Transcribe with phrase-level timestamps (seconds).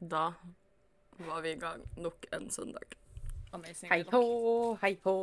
[0.00, 0.34] Da
[1.16, 2.84] var vi i gang nok en søndag.
[3.52, 3.90] Amazing.
[3.90, 4.20] Hei hå,
[4.82, 5.14] hei hå,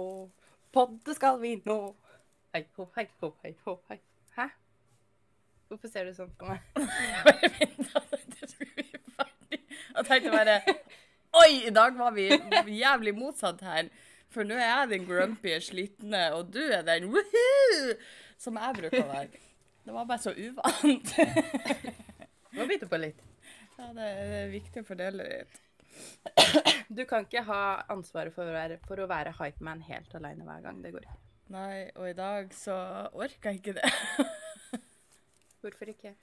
[0.75, 1.77] podde skal vi nå.
[2.51, 3.99] Hei hå, hei hå, hei hå, hei.
[4.35, 4.49] Hæ?
[5.69, 6.59] Hvorfor ser du sånn på meg?
[9.95, 10.57] Jeg tenkte bare
[11.39, 12.27] Oi, i dag var vi
[12.75, 13.87] jævlig motsatt her.
[14.31, 17.95] For nå er jeg den grumpy, slitne, og du er den woohoo
[18.39, 19.41] som jeg bruker å være.
[19.85, 21.13] Det var bare så uvant.
[22.55, 23.24] Må du på litt.
[23.75, 25.61] Ja, det er viktig å fordele litt.
[26.91, 30.63] Du kan ikke ha ansvaret for å være, for å være hypeman helt alene hver
[30.65, 30.81] gang.
[30.83, 31.21] Det går ikke.
[31.53, 32.75] Nei, og i dag så
[33.13, 34.81] orker jeg ikke det.
[35.61, 36.15] Hvorfor ikke?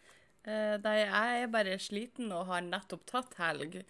[0.42, 3.82] Eh, Nei, jeg er bare sliten og har nettopp tatt helg.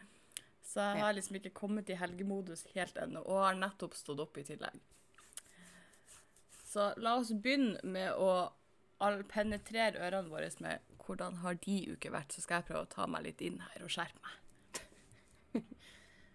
[0.73, 4.38] Så jeg har liksom ikke kommet i helgemodus helt ennå, og har nettopp stått opp
[4.40, 4.79] i tillegg.
[6.73, 8.52] Så la oss begynne med å
[9.29, 13.09] penetrere ørene våre med hvordan har de uker vært, så skal jeg prøve å ta
[13.10, 14.38] meg litt inn her og skjerpe meg.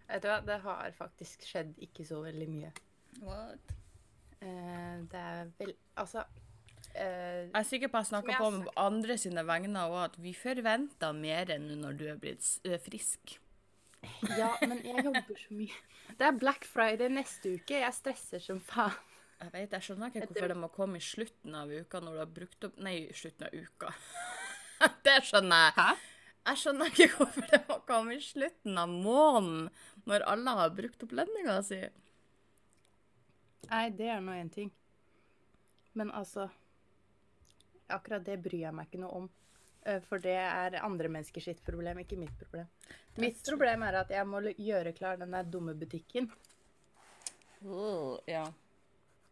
[0.08, 2.70] Vet du hva, det har faktisk skjedd ikke så veldig mye.
[3.26, 3.74] What?
[4.40, 6.22] Eh, det er vel Altså
[6.94, 9.98] eh, Jeg er sikker på at jeg Som snakker på med andre sine vegne, og
[10.04, 12.46] at vi forventer mer enn når du er blitt
[12.86, 13.40] frisk.
[14.38, 15.84] Ja, men jeg jobber så mye.
[16.18, 17.82] Det er Black Friday neste uke.
[17.82, 18.96] Jeg stresser som faen.
[19.38, 22.22] Jeg vet, jeg skjønner ikke hvorfor det må komme i slutten av uka når du
[22.24, 23.92] har brukt opp Nei, slutten av uka.
[25.08, 25.74] det skjønner jeg.
[25.78, 25.88] Hæ?
[26.48, 29.66] Jeg skjønner ikke hvorfor det må komme i slutten av måneden
[30.08, 31.82] når alle har brukt opp lønninga si.
[33.68, 34.72] Nei, det er nå én ting.
[35.98, 36.48] Men altså
[37.88, 39.28] Akkurat det bryr jeg meg ikke noe om.
[39.88, 42.68] Eh, For det er andre menneskers sitt problem, ikke mitt problem.
[43.24, 46.28] Mitt problem er at jeg må gjøre klar den der dumme butikken.
[48.28, 48.44] ja.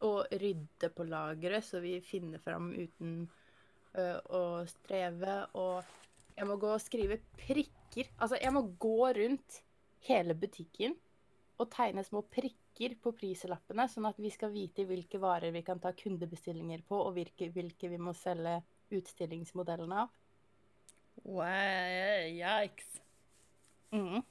[0.07, 3.27] Og rydde på lageret, så vi finner fram uten
[3.97, 4.07] ø,
[4.37, 5.37] å streve.
[5.57, 8.11] Og jeg må gå og skrive prikker.
[8.19, 9.61] Altså, jeg må gå rundt
[10.09, 10.95] hele butikken
[11.55, 15.79] og tegne små prikker på priselappene, sånn at vi skal vite hvilke varer vi kan
[15.79, 18.57] ta kundebestillinger på, og hvilke, hvilke vi må selge
[18.95, 20.11] utstillingsmodellene av.
[21.23, 22.97] Wow, yikes.
[23.95, 24.25] Mhm.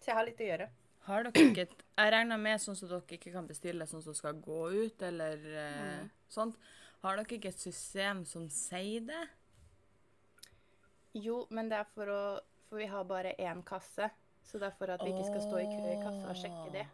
[0.00, 0.68] Så jeg har litt å gjøre.
[1.04, 4.38] Har dere ikke Jeg regner med sånn som dere ikke kan bestille sånn som skal
[4.40, 6.56] gå ut, eller eh, sånt.
[7.00, 9.22] Har dere ikke et system som sier det?
[11.16, 12.22] Jo, men det er for å
[12.70, 14.06] For vi har bare én kasse.
[14.46, 16.70] Så det er for at vi ikke skal stå i kø i kassa og sjekke
[16.74, 16.84] det.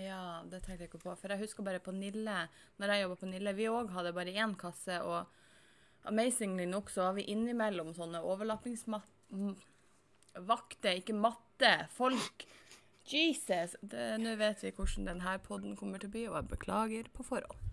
[0.00, 1.12] Ja, det tenkte jeg ikke på.
[1.20, 2.36] For jeg husker bare på Nille,
[2.80, 5.20] når jeg jobba på Nille, vi òg hadde bare én kasse, og
[6.08, 12.36] amazingly nok så har vi innimellom sånne overlappingsvakter, ikke matte, folk.
[13.08, 13.70] Jesus!
[13.84, 17.67] Nå vet vi hvordan denne podden kommer til å bli, og jeg beklager på forhånd.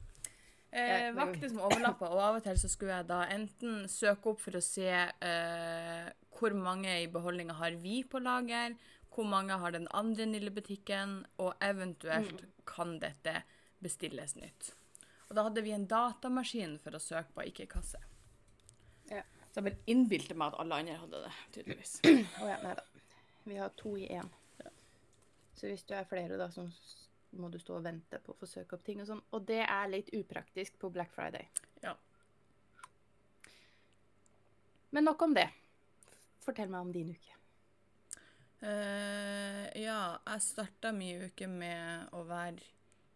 [0.72, 4.42] Eh, vakter som overlapper, og av og til så skulle jeg da enten søke opp
[4.44, 8.76] for å se eh, hvor mange i beholdninga har vi på lager,
[9.16, 13.38] hvor mange har den andre Nille-butikken, og eventuelt kan dette
[13.80, 14.74] bestilles nytt.
[15.30, 18.02] Og da hadde vi en datamaskin for å søke på, ikke kasse.
[19.08, 19.24] Ja.
[19.48, 21.94] Så jeg bare innbilte meg at alle andre hadde det, tydeligvis.
[22.44, 22.84] Å ja, nei da.
[23.46, 24.28] Vi har to i én.
[25.56, 26.68] Så hvis du er flere, da, som
[27.40, 29.22] må du stå og vente på å få søke opp ting og sånn.
[29.36, 31.48] Og det er litt upraktisk på Black Friday.
[31.84, 31.96] Ja.
[34.96, 35.50] Men nok om det.
[36.46, 37.32] Fortell meg om din uke.
[38.66, 42.64] Uh, ja, jeg starta min uke med å være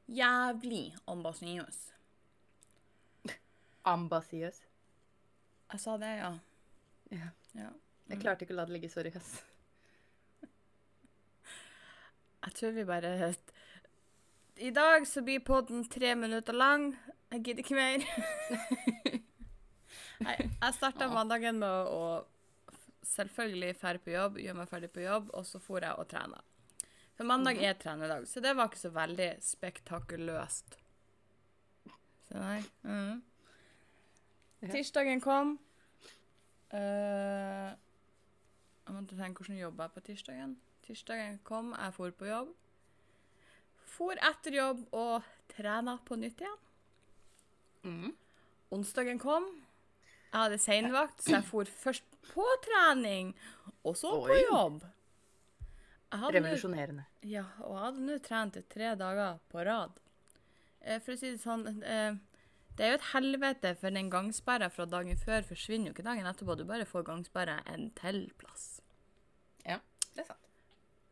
[0.09, 1.79] jævlig ambasiøs.
[3.95, 4.59] Ambasiøs.
[5.69, 6.33] Jeg sa det, ja.
[7.13, 7.31] Ja.
[7.57, 7.71] ja.
[8.09, 8.91] Jeg klarte ikke å la det ligge.
[8.91, 9.39] Sorry, ass.
[12.39, 13.11] Jeg tror vi bare
[14.59, 16.89] I dag så blir podden tre minutter lang.
[17.31, 18.01] Jeg gidder ikke mer.
[20.25, 22.01] Nei, jeg starta mandagen med å,
[23.07, 26.43] selvfølgelig ferdig på jobb, gjøre meg ferdig på jobb, og så for jeg og trena.
[27.15, 30.79] For mandag er trenedag, så det var ikke så veldig spektakuløst.
[32.27, 32.59] Så nei.
[32.83, 33.23] Mm.
[34.67, 35.55] Tirsdagen kom.
[36.75, 37.71] Uh,
[38.83, 40.59] jeg måtte tenke hvordan jobba jeg på tirsdagen.
[40.83, 42.57] Tirsdagen kom, jeg for på jobb.
[43.89, 46.59] For etter jobb og trena på nytt igjen.
[47.83, 48.13] Mm.
[48.75, 49.47] Onsdagen kom.
[50.29, 53.31] Jeg hadde seinvakt, så jeg for først på trening,
[53.83, 54.83] og så på jobb.
[56.11, 57.03] Revolusjonerende.
[57.29, 59.97] ja, og jeg hadde nå trent tre dager på rad.
[60.81, 62.15] Eh, For å si det sånn, eh,
[62.77, 66.25] det er jo et helvete, for den gangsperra fra dagen før forsvinner jo ikke dagen
[66.29, 66.55] etterpå.
[66.57, 68.79] Du bare får gangsperra en til plass.
[69.65, 69.77] Ja,
[70.15, 70.48] det er sant.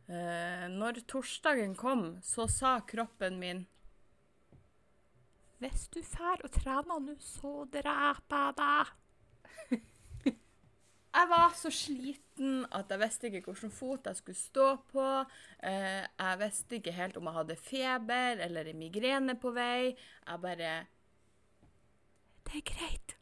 [0.08, 3.66] Eh, når torsdagen kom, så sa kroppen min
[5.60, 8.92] Hvis du fær og trener nå, så dreper jeg deg.
[11.18, 15.06] Jeg var så sliten at jeg visste ikke hvilken fot jeg skulle stå på.
[15.66, 19.96] Eh, jeg visste ikke helt om jeg hadde feber eller en migrene på vei.
[19.96, 20.74] Jeg bare
[22.46, 23.16] Det er greit.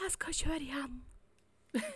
[0.00, 0.98] Jeg skal kjøre hjem.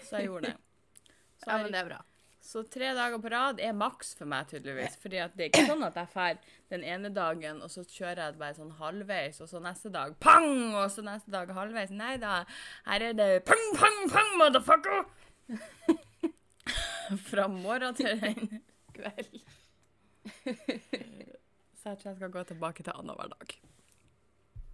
[0.07, 0.57] Så jeg gjorde det.
[1.41, 2.01] Så, Ja, men det er bra.
[2.41, 4.97] Så tre dager på rad er maks for meg, tydeligvis.
[5.03, 6.39] Fordi det er ikke sånn at jeg drar
[6.73, 10.73] den ene dagen, og så kjører jeg bare sånn halvveis, og så neste dag pang,
[10.73, 11.93] og så neste dag halvveis.
[11.93, 12.41] Nei da,
[12.89, 15.05] her er det pang, pang, pang, motherfucker!
[17.29, 18.61] Fra morgen til en
[18.97, 19.41] kveld.
[21.81, 23.57] Så jeg tror jeg skal gå tilbake til annenhver dag.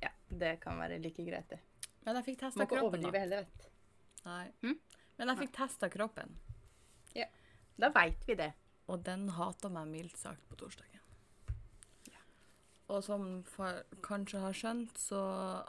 [0.04, 0.12] Ja,
[0.42, 1.62] det kan være like greit, det.
[2.06, 3.70] Men jeg fikk testa Må ikke kroppen, overdrive heller, vet du.
[4.26, 4.44] Nei.
[4.62, 4.76] Hm?
[5.16, 6.36] Men jeg fikk testa kroppen,
[7.76, 8.52] Da veit vi det.
[8.86, 10.96] og den hata meg mildt sagt på torsdagen.
[12.86, 15.18] Og som for, kanskje har skjønt, så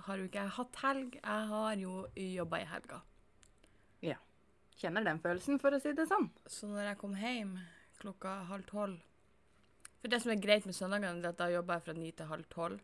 [0.06, 1.16] har jo ikke jeg hatt helg.
[1.18, 3.00] Jeg har jo jobba i helga.
[4.06, 4.20] Ja.
[4.78, 6.30] Kjenner den følelsen, for å si det sånn.
[6.46, 7.56] Så når jeg kom hjem
[7.98, 9.02] klokka halv tolv
[9.98, 12.30] For det som er greit med søndagene, er at da jobber jeg fra ni til
[12.30, 12.84] halv tolv.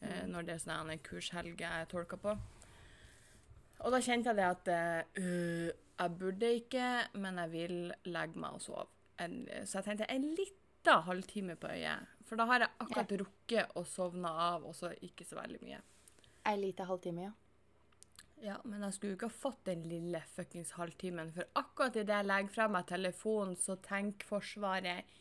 [0.00, 2.36] Eh, når det er sånn en kurshelg jeg tolker på.
[3.80, 6.86] Og da kjente jeg det at eh, øh, jeg burde ikke,
[7.20, 7.76] men jeg vil
[8.08, 8.88] legge meg og sove.
[9.20, 12.16] En, så jeg tenkte en liten halvtime på øyet.
[12.24, 15.80] For da har jeg akkurat rukket å sovne av, og så ikke så veldig mye.
[16.48, 17.34] Ei lita halvtime, ja.
[18.40, 22.16] Ja, men jeg skulle jo ikke ha fått den lille fuckings halvtimen, for akkurat idet
[22.16, 25.18] jeg legger fra meg telefonen, så tenker Forsvaret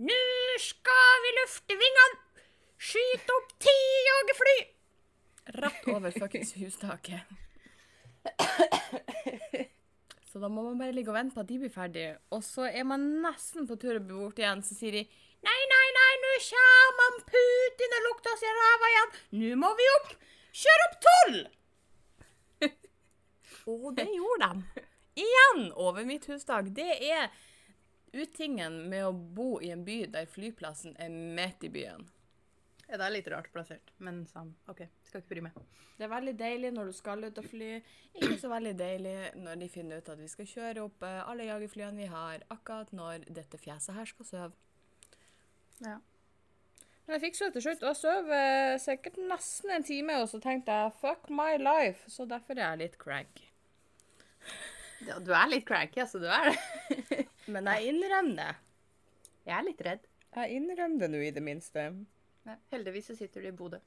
[0.00, 0.16] Nå
[0.64, 2.22] skal vi lufte vingene!
[2.76, 3.76] Skyte opp ti
[4.08, 4.58] jagerfly!
[5.60, 7.20] Rett over fuckings hustaket.
[10.36, 12.08] Så da må man bare ligge og vente på at de blir ferdige.
[12.36, 15.00] Og så er man nesten på tur å bli borte igjen, så sier de
[15.46, 19.14] Nei, nei, nei, nå kommer Putin og lukter oss i ræva igjen.
[19.40, 20.12] Nå må vi opp!
[20.60, 21.40] Kjør opp tolv!
[23.72, 24.84] Og det gjorde de.
[25.24, 26.68] Igjen over mitt hustak.
[26.76, 27.32] Det er
[28.12, 32.10] utingen med å bo i en by der flyplassen er midt i byen.
[32.90, 34.84] Ja, det er litt rart plassert, men sånn, OK.
[35.16, 35.54] Skal ikke bry meg.
[35.96, 37.68] Det er veldig deilig når du skal ut og fly.
[38.18, 41.46] Ikke så veldig deilig når de finner ut at vi skal kjøre opp eh, alle
[41.46, 44.50] jagerflyene vi har, akkurat når dette fjeset her skal sove.
[45.86, 45.94] Ja.
[47.06, 50.42] Men jeg fikk så til slutt, og sov eh, sikkert nesten en time, og så
[50.44, 53.48] tenkte jeg fuck my life, så derfor er jeg litt cranky.
[55.08, 55.16] ja.
[55.16, 56.20] Du er litt cranky, altså.
[56.20, 57.24] Du er det.
[57.56, 58.52] Men jeg innrømmer det.
[59.48, 60.08] Jeg er litt redd.
[60.36, 61.90] Jeg innrømmer det nå, i det minste.
[62.44, 62.60] Ja.
[62.74, 63.80] Heldigvis så sitter du i Bodø.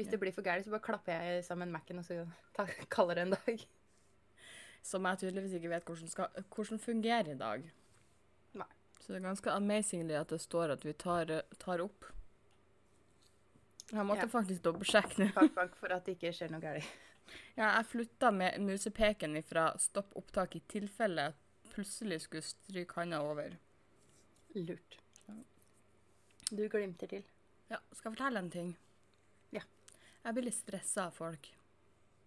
[0.00, 2.24] Hvis det blir for gærent, så bare klapper jeg sammen Mac-en og så
[2.90, 3.66] kaller det en dag.
[4.82, 7.66] Som jeg tydeligvis ikke vet hvordan, skal, hvordan fungerer i dag.
[8.56, 8.66] Nei.
[9.00, 11.30] Så det er ganske amazingly at det står at vi tar,
[11.60, 12.08] tar opp.
[13.90, 14.30] Jeg måtte Ja.
[14.30, 15.28] faktisk dobbeltsjekke nå.
[15.34, 16.90] Takk, takk for at det ikke skjer noe galt.
[17.54, 23.20] Ja, jeg flytta med musepeken fra stopp opptak i tilfelle jeg plutselig skulle stryke handa
[23.22, 23.52] over.
[24.56, 24.96] Lurt.
[26.50, 27.22] Du glimter til.
[27.70, 28.72] Ja, skal jeg fortelle en ting?
[30.24, 31.48] Jeg blir litt stressa av folk.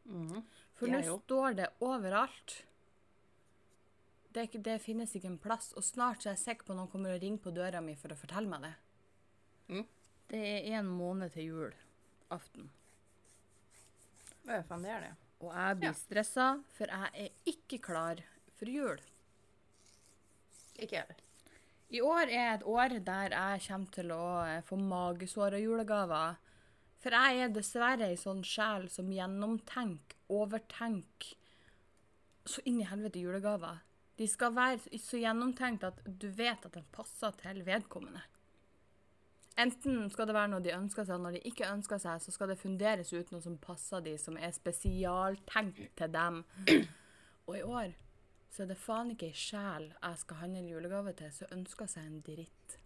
[0.09, 0.41] Mm.
[0.75, 2.55] For nå står det overalt.
[4.33, 6.79] Det, ikke, det finnes ikke en plass, og snart så er jeg sikker på at
[6.79, 8.73] noen kommer og ringer på døra mi for å fortelle meg det.
[9.69, 9.83] Mm.
[10.33, 11.75] Det er en måned til jul.
[12.33, 12.71] Aften.
[14.47, 15.11] Ja, faen, det er det.
[15.43, 15.99] Og jeg blir Ja.
[15.99, 18.23] stressa, for jeg er ikke klar
[18.57, 18.97] for jul.
[20.79, 21.21] Ikke jeg heller.
[21.93, 26.35] I år er et år der jeg kommer til å eh, få magesår av julegaver.
[27.03, 31.33] For jeg er dessverre ei sånn sjel som gjennomtenker, overtenker
[32.47, 33.81] så inn i helvete julegaver.
[34.15, 38.21] De skal være så gjennomtenkt at du vet at de passer til vedkommende.
[39.59, 42.33] Enten skal det være noe de ønsker seg, og når de ikke ønsker seg, så
[42.33, 46.39] skal det funderes ut noe som passer de, som er spesialtenkt til dem.
[47.49, 47.93] Og i år
[48.53, 52.07] så er det faen ikke ei sjel jeg skal handle julegave til, som ønsker seg
[52.07, 52.79] en dritt.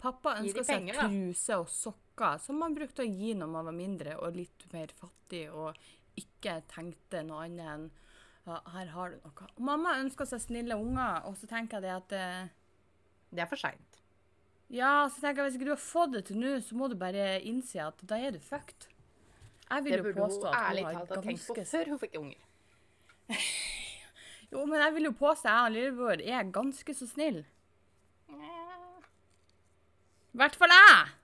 [0.00, 3.76] Pappa ønska seg penger, truse og sokker, som man brukte å gi når man var
[3.76, 5.76] mindre og litt mer fattig og
[6.20, 7.90] ikke tenkte noe annet enn
[8.48, 9.48] ja, her har du noe.
[9.52, 12.54] Og mamma ønsker seg snille unger, og så tenker jeg det at uh,
[13.30, 14.00] Det er for seint.
[14.72, 16.96] Ja, så tenker jeg hvis ikke du har fått det til nå, så må du
[16.98, 18.88] bare innse at da er du fucked.
[19.70, 22.16] Jeg vil Det jo burde påstå hun ærlig talt ha tenkt på før hun fikk
[22.22, 22.46] unger.
[24.50, 27.44] Jo, men jeg vil jo påstå at jeg og lillebror er ganske så snill.
[30.30, 31.16] I hvert fall jeg!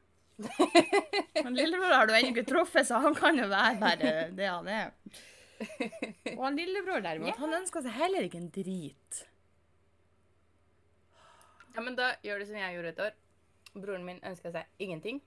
[1.45, 4.69] Men lillebror har du ennå ikke truffet, så han kan jo være bare det han
[4.69, 4.91] er.
[6.35, 9.23] Og han lillebror derimot, han ønsker seg heller ikke en drit.
[11.77, 13.17] Ja, men da gjør det som jeg gjorde et år.
[13.77, 15.23] Broren min ønska seg ingenting.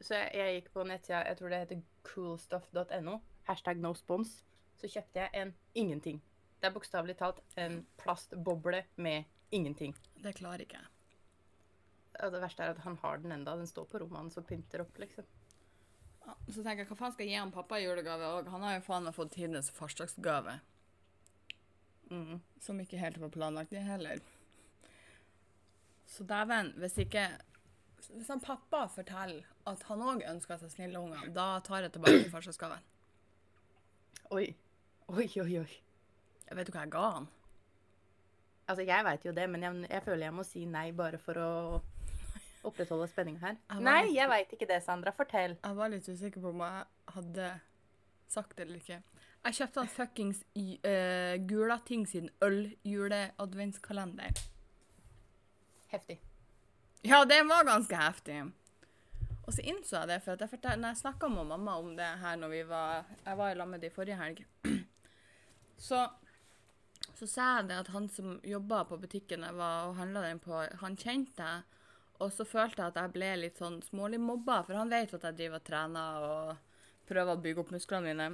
[0.00, 3.18] Så jeg, jeg gikk på nettsida, jeg tror det heter coolstuff.no.
[3.48, 4.38] Hashtag no spons.
[4.78, 6.20] så kjøpte jeg en ingenting.
[6.60, 9.96] Det er bokstavelig talt en plastboble med ingenting.
[10.22, 10.97] Det klarer ikke jeg.
[12.18, 13.54] Det verste er at han har den enda.
[13.56, 15.26] Den står på rommet hans og pynter opp, liksom.
[16.26, 18.50] Ja, Så tenker jeg, hva faen skal jeg gi han pappa i julegave òg?
[18.52, 20.58] Han har jo faen meg fått tidenes farsdagsgave.
[22.10, 22.40] Mm.
[22.64, 24.20] Som ikke helt var planlagt, det heller.
[26.08, 27.28] Så dæven, hvis ikke
[28.08, 32.30] Hvis han pappa forteller at han òg ønsker seg snille unger, da tar jeg tilbake
[32.32, 32.84] farsdagsgaven.
[34.32, 34.46] Oi.
[35.08, 35.74] Oi, oi, oi.
[36.48, 37.26] Jeg vet du hva jeg ga han?
[38.68, 41.40] Altså, jeg veit jo det, men jeg, jeg føler jeg må si nei bare for
[41.42, 41.50] å
[42.64, 43.56] opprettholde spenninga her.
[43.70, 45.12] Jeg Nei, litt- jeg veit ikke det, Sandra.
[45.12, 45.56] Fortell.
[45.62, 46.84] Jeg var litt usikker på om jeg
[47.14, 47.60] hadde
[48.28, 49.02] sagt det eller ikke.
[49.44, 54.32] Jeg kjøpte han fuckings uh, Gulating sin øl-jule-adventskalender.
[55.88, 56.18] Heftig.
[57.06, 58.40] Ja, det var ganske heftig.
[59.46, 61.94] Og så innså jeg det, for at jeg fortel, når jeg snakka med mamma om
[61.96, 64.44] det her når vi var Jeg var i lag med dem forrige helg.
[65.78, 66.08] Så,
[67.14, 70.40] så sa jeg det at han som jobba på butikken jeg var og handla den
[70.42, 71.62] på, han kjente jeg.
[72.18, 75.26] Og så følte jeg at jeg ble litt sånn smålig mobba, for han vet at
[75.28, 78.26] jeg driver og trener og prøver å bygge opp musklene mine.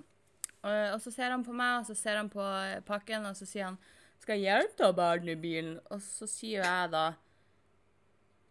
[0.64, 2.47] Og, og så ser han på meg, og så ser han på
[2.88, 3.79] pakken, og så sier han
[4.19, 7.14] 'Skal jeg hjelpe deg å bære den i bilen?' Og så sier jeg da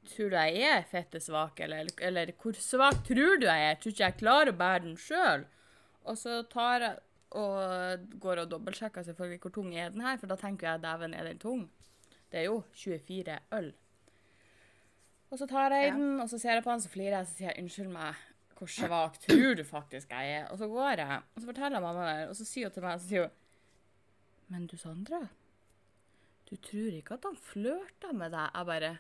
[0.04, 3.76] Tror du jeg er fettesvak, eller, eller hvor svak tror du jeg er?
[3.80, 5.46] Tror ikke jeg klarer å bære den sjøl?
[6.04, 6.98] Og så tar jeg
[7.40, 11.16] og går og dobbeltsjekker selvfølgelig hvor tung er den her, for da tenker jeg dæven,
[11.16, 11.64] er den tung?
[12.32, 13.72] Det er jo 24 øl.
[15.34, 17.34] Og så tar jeg den, og så ser jeg på han, så flirer jeg, så
[17.34, 18.14] sier jeg unnskyld meg,
[18.54, 20.46] hvor svak tror du faktisk jeg er?
[20.54, 22.86] Og så går jeg, og så forteller jeg mamma det, og så sier hun til
[22.86, 23.34] meg, så sier hun
[24.54, 25.22] Men du, Sandra,
[26.52, 28.48] du tror ikke at han flørta med deg?
[28.54, 28.92] Jeg bare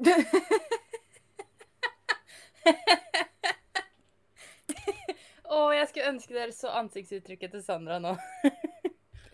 [5.50, 8.14] Å, jeg skulle ønske dere så ansiktsuttrykket til Sandra nå.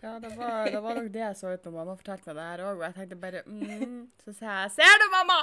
[0.07, 2.45] Ja, det var, det var nok det jeg så ut når mamma fortalte meg det
[2.47, 2.77] her òg.
[2.79, 3.97] Og jeg tenkte bare mm.
[4.23, 5.39] Så sa jeg Ser du, mamma?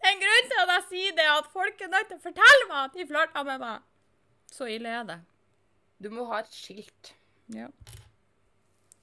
[0.00, 2.24] Det er en grunn til at jeg sier det, at folk er nødt til å
[2.24, 3.88] fortelle meg at de flørter med meg.
[4.50, 5.18] Så ille er det.
[6.00, 7.12] Du må ha et skilt.
[7.52, 7.66] Ja.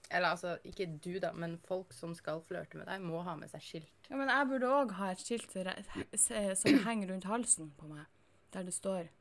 [0.09, 3.51] Eller altså, ikke du, da, men folk som skal flørte med deg, må ha med
[3.51, 4.09] seg skilt.
[4.09, 8.05] ja men jeg burde òg ha et skilt som henger rundt halsen på meg,
[8.53, 9.11] der det står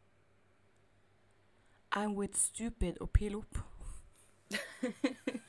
[1.96, 3.58] I'm with stupid og pil opp.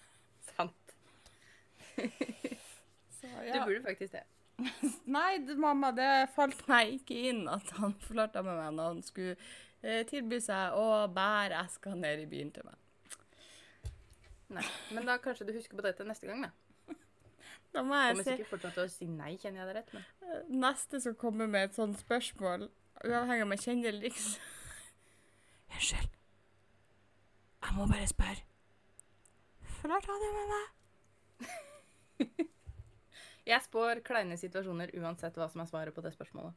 [3.20, 3.46] Sant.
[3.46, 3.54] ja.
[3.60, 4.24] Du burde faktisk det.
[5.18, 9.36] Nei, mamma, det falt meg ikke inn at han flørta med meg når han skulle
[9.84, 12.80] eh, tilby seg å bære eska ned i byen til meg.
[14.58, 14.64] Nei.
[14.96, 16.54] Men da kanskje du husker på dette neste gang, da.
[17.76, 19.96] Da må jeg Kommer sikkert fortsatt til å si nei, kjenner jeg det rett.
[19.98, 22.70] Men eh, neste som kommer med et sånt spørsmål,
[23.04, 24.54] uavhengig av om jeg kjenner eller ikke.
[25.76, 26.16] Unnskyld.
[27.68, 28.44] Jeg må bare spørre.
[29.78, 30.77] Flørta du med meg?
[33.52, 36.56] jeg spår kleine situasjoner uansett hva som er svaret på det spørsmålet.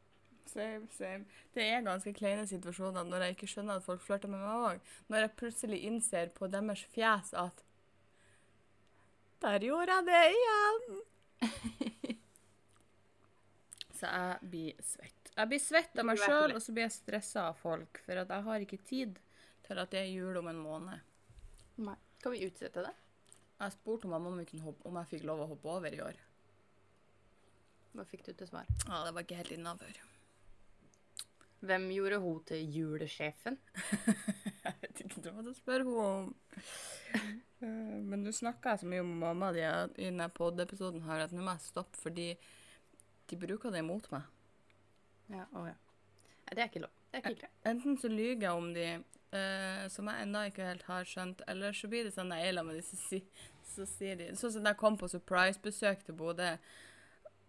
[0.51, 1.27] Same, same.
[1.55, 4.79] Det er ganske kleine situasjoner når jeg ikke skjønner at folk flørter med meg òg.
[5.13, 7.63] Når jeg plutselig innser på deres fjes at
[9.41, 10.99] Der gjorde jeg det igjen!
[14.01, 15.33] Så jeg blir svett.
[15.37, 18.01] Jeg blir svett av meg sjøl, og så blir jeg stressa av folk.
[18.05, 19.19] For at jeg har ikke tid
[19.67, 21.05] til at det er jul om en måned.
[21.85, 21.97] Nei.
[22.21, 22.93] Kan vi utsette det?
[23.61, 24.15] Jeg spurte om,
[24.65, 26.21] hoppe, om jeg fikk lov å hoppe over i år.
[27.93, 28.69] Hva fikk du til svar?
[28.87, 29.99] Ja, det var ikke helt innafor.
[31.61, 33.59] Hvem gjorde hun til julesjefen?
[34.65, 36.33] Jeg vet ikke hva måtte spør henne om.
[37.61, 41.33] Eh, Men nå snakker jeg så mye om mamma di i denne podiepisoden her at
[41.37, 42.29] nå må jeg stoppe, fordi
[43.29, 44.25] de bruker det imot meg.
[45.29, 45.75] Ja, å ja.
[46.49, 46.95] Det er ikke lov.
[47.11, 47.59] Det er ikke greit.
[47.69, 48.87] Enten så lyver jeg om de,
[49.35, 52.81] uh, som jeg ennå ikke helt har skjønt, eller så blir det sånn er sammen
[52.81, 53.21] med de,
[53.71, 56.53] så, sier de Sånn som da jeg kom på surprise-besøk til Bodø,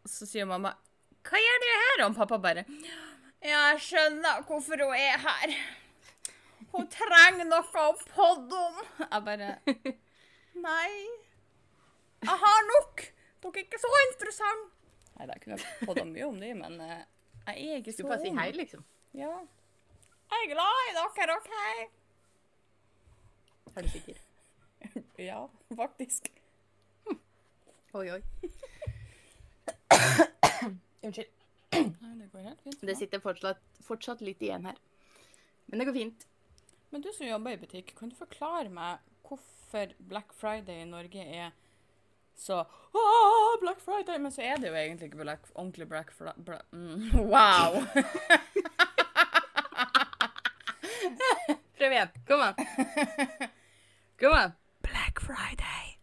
[0.05, 0.75] så sier mamma
[1.21, 2.65] 'Hva gjør du her?' Og pappa bare
[3.41, 5.55] 'Ja, jeg skjønner hvorfor hun er her'.
[6.71, 8.77] Hun trenger noe å podde om.
[8.99, 9.57] Jeg bare
[10.67, 10.91] Nei.
[12.21, 13.01] Jeg har nok.
[13.41, 14.69] Dere er ikke så interessante.
[15.17, 17.01] Nei, da kunne jeg podda mye om dem, men uh,
[17.49, 18.85] jeg er ikke så Skulle bare si hei, liksom.
[19.17, 19.33] Ja.
[20.31, 21.49] Jeg er glad i dere, OK?
[23.75, 24.21] Er du sikker?
[25.21, 26.31] Ja, faktisk.
[27.93, 28.21] Oi, oi.
[31.01, 31.27] Unnskyld.
[31.71, 32.81] Nei, det går helt fint.
[32.81, 34.79] Det sitter fortsatt, fortsatt litt igjen her.
[35.69, 36.27] Men det går fint.
[36.91, 41.23] Men du som jobber i butikk, kan du forklare meg hvorfor Black Friday i Norge
[41.23, 41.51] er
[42.35, 42.59] så
[42.93, 44.19] Åh, Black Friday!
[44.19, 47.85] Men så er det jo egentlig ikke black, ordentlig Black Friday mm, Wow!
[51.77, 52.09] Prøv igjen.
[52.27, 52.53] Kom an.
[54.19, 54.51] Kom an.
[55.31, 55.97] Friday.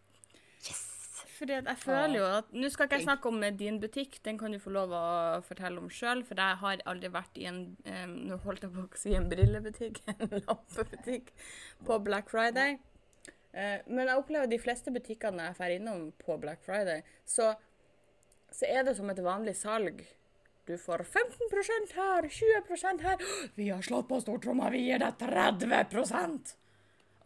[1.39, 4.51] Fordi jeg føler jo at Nå skal ikke jeg snakke om din butikk, den kan
[4.51, 5.05] du få lov å
[5.47, 8.83] fortelle om sjøl, for jeg har aldri vært i en um, Nå holdt jeg på
[8.83, 11.31] å si en brillebutikk, en lampebutikk,
[11.87, 12.75] på Black Friday.
[13.55, 17.53] Uh, men jeg opplever de fleste butikkene jeg drar innom på Black Friday, så,
[18.51, 20.03] så er det som et vanlig salg.
[20.67, 23.23] Du får 15% her, 20% her.
[23.57, 25.71] Vi har slått på stortromma, vi gir deg 30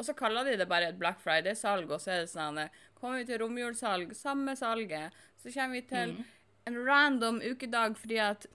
[0.04, 2.60] og så kaller de det bare et Black Friday-salg, og så er det sånn
[3.00, 5.16] Kommer vi til romjulssalg, samme salget.
[5.40, 6.28] Så kommer vi til mm.
[6.68, 8.48] en random ukedag fordi at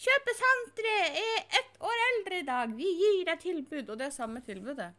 [0.00, 3.90] Kjøpesenteret er ett år eldre i dag, vi gir deg tilbud.
[3.90, 4.94] Og det er samme tilbudet.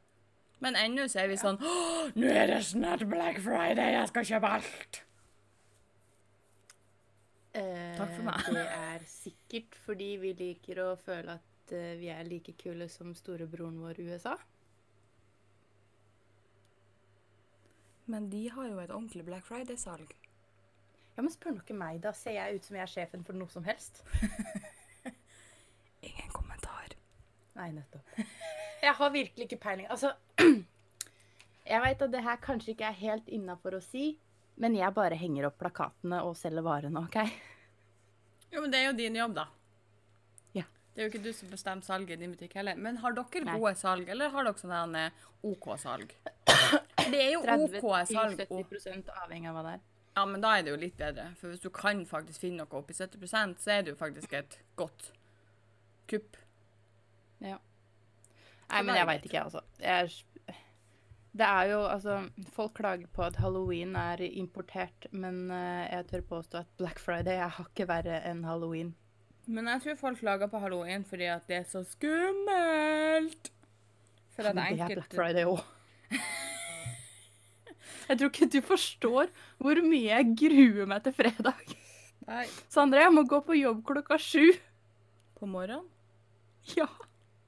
[0.61, 4.51] Men ennå så er vi sånn Nå er det snart Black Friday, jeg skal kjøpe
[4.59, 5.01] alt.
[7.57, 8.51] Eh, Takk for meg.
[8.53, 13.15] det er sikkert fordi vi liker å føle at uh, vi er like kule som
[13.17, 14.37] storebroren vår USA.
[18.11, 20.09] Men de har jo et ordentlig Black Friday-salg.
[21.15, 22.11] Ja, men spør noe meg, da.
[22.15, 24.01] Ser jeg ut som jeg er sjefen for noe som helst?
[26.09, 26.95] Ingen kommentar.
[27.55, 28.11] Nei, nettopp.
[28.81, 29.85] Jeg har virkelig ikke peiling.
[29.93, 30.09] Altså
[31.71, 34.15] Jeg veit at det her kanskje ikke er helt innafor å si,
[34.59, 37.19] men jeg bare henger opp plakatene og selger varene, OK?
[38.51, 39.45] Jo, men det er jo din jobb, da.
[40.57, 40.65] Ja.
[40.65, 42.81] Det er jo ikke du som bestemmer salget i din butikk heller.
[42.81, 43.59] Men har dere Nei.
[43.61, 44.97] gode salg, eller har dere sånn
[45.53, 46.17] OK salg?
[47.09, 48.43] Det er jo OK salg.
[48.49, 49.87] 30-70 avhengig av hva det er.
[50.11, 51.29] Ja, men da er det jo litt bedre.
[51.39, 54.59] For hvis du kan faktisk finne noe oppi 70% så er det jo faktisk et
[54.79, 55.13] godt
[56.11, 56.35] kupp.
[58.71, 59.63] Nei, men jeg veit ikke, altså.
[59.81, 60.11] Jeg
[61.31, 62.17] det er jo altså
[62.51, 67.39] Folk klager på at halloween er importert, men eh, jeg tør påstå at Black Friday
[67.39, 68.93] er hakket verre enn halloween.
[69.47, 73.51] Men jeg tror folk klager på halloween fordi at det er så skummelt.
[74.35, 75.63] For at Men det er Black Friday òg.
[78.07, 79.29] Jeg tror ikke du forstår
[79.61, 81.75] hvor mye jeg gruer meg til fredag.
[82.27, 84.51] Nei, Sandra, jeg må gå på jobb klokka sju.
[85.39, 85.87] på morgenen?
[86.77, 86.85] Ja,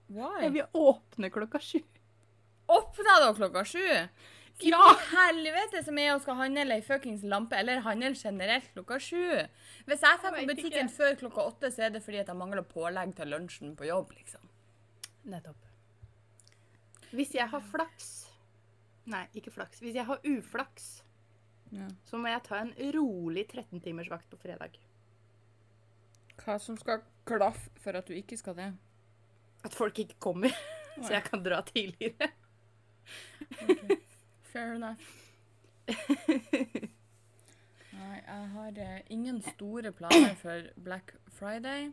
[0.09, 0.41] Why?
[0.41, 1.79] jeg vil åpne klokka sju.
[2.73, 3.83] Åpna da klokka sju?
[4.63, 4.79] Ja!
[5.11, 9.23] Helvete som er å skal handle ei fuckings lampe, eller handle generelt klokka sju.
[9.85, 10.95] Hvis jeg drar på butikken ikke.
[10.97, 14.13] før klokka åtte, så er det fordi at jeg mangler pålegg til lunsjen på jobb,
[14.17, 14.45] liksom.
[15.29, 15.69] Nettopp.
[17.13, 18.11] Hvis jeg har flaks
[19.05, 19.79] Nei, ikke flaks.
[19.83, 21.03] Hvis jeg har uflaks,
[21.73, 21.87] Ja.
[22.05, 24.77] så må jeg ta en rolig 13 timers vakt på fredag.
[26.43, 28.69] Hva som skal klaffe for at du ikke skal det?
[29.65, 30.49] At folk ikke kommer,
[31.03, 32.29] så jeg kan dra tidligere.
[34.53, 35.01] Fair enough.
[37.93, 41.91] Nei, jeg har eh, ingen store planer for Black Friday.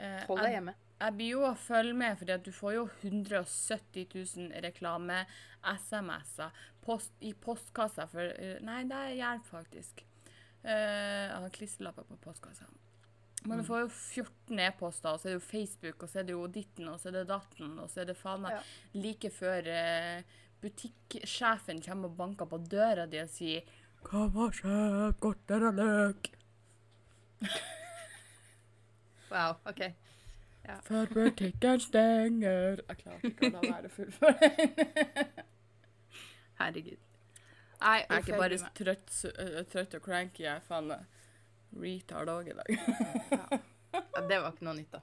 [0.00, 0.74] Eh, Hold deg hjemme.
[1.00, 6.50] jeg blir jo å følge med, fordi at du får jo 170 000 reklame-SMS-er
[6.84, 10.04] post, i postkassa for eh, Nei, det er hjelp, faktisk.
[10.62, 12.68] Eh, jeg har klistrelapper på postkassa.
[13.48, 16.26] Men du får jo 14 e-poster, og så er det jo Facebook, og så er
[16.28, 18.62] det jo ditten, og så er det datten, og så er det faen meg Ja.
[19.00, 19.70] like før
[20.60, 23.62] butikksjefen kommer og banker på døra di og sier
[24.04, 25.16] Hva var skjedd?
[25.24, 26.28] Godter og løk?
[29.30, 29.82] Wow, OK.
[30.86, 32.82] Før butikken stenger.
[32.88, 35.46] Jeg klarte ikke å la være full for den.
[36.60, 36.98] Herregud.
[37.80, 39.14] Nei, Jeg er ikke bare trøtt,
[39.72, 40.90] trøtt og cranky, jeg er faen
[41.80, 42.74] retard òg i dag.
[43.32, 43.60] ja,
[44.28, 45.00] Det var ikke noe nytt, da.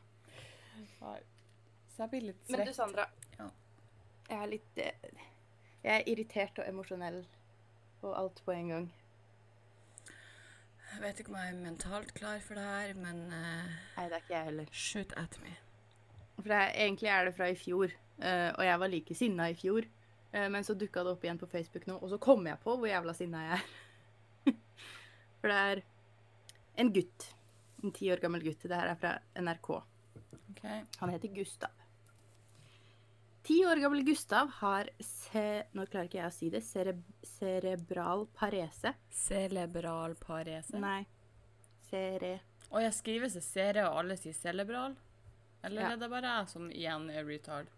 [1.01, 1.17] Nei.
[1.95, 2.73] Så jeg blir litt Men du.
[2.77, 3.07] Sandra.
[3.39, 3.47] Ja.
[4.29, 5.09] Jeg er litt eh,
[5.81, 7.23] Jeg er irritert og emosjonell
[8.03, 8.87] og alt på en gang.
[10.97, 14.15] Jeg vet ikke om jeg er mentalt klar for det her, men uh, Nei, det
[14.15, 14.69] er ikke jeg heller.
[14.73, 15.51] shoot at me.
[16.39, 19.57] For er, egentlig er det fra i fjor, uh, og jeg var like sinna i
[19.59, 19.85] fjor.
[20.33, 22.73] Uh, men så dukka det opp igjen på Facebook nå, og så kom jeg på
[22.73, 24.57] hvor jævla sinna jeg er.
[25.37, 25.85] For det er
[26.81, 27.29] en gutt.
[27.83, 28.65] En ti år gammel gutt.
[28.65, 29.69] Det her er fra NRK.
[29.77, 30.65] OK.
[31.03, 31.76] Han heter Gustav.
[33.47, 36.61] Ti år gammel Gustav har se, Nå klarer ikke jeg å si det.
[36.67, 38.91] Cere, cerebral parese.
[39.13, 40.75] Cerebral parese.
[40.83, 41.05] Nei.
[41.87, 42.33] Cere...
[42.67, 44.97] Og jeg skriver seg cere, og alle sier cerebral?
[45.63, 45.91] Eller Ja.
[45.93, 47.69] er det bare jeg som igjen er retard?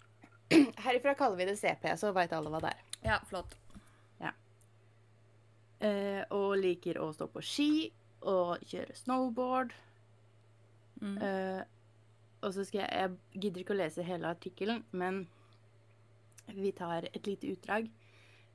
[0.86, 2.82] Herifra kaller vi det CP, så veit alle hva det er.
[3.05, 3.53] Ja, flott.
[5.79, 7.71] Eh, og liker å stå på ski
[8.27, 9.71] og kjøre snowboard.
[10.99, 11.13] Mm.
[11.23, 11.62] Eh,
[12.43, 15.21] og så skal jeg Jeg gidder ikke å lese hele artikkelen, men
[16.56, 17.90] vi tar et lite utdrag.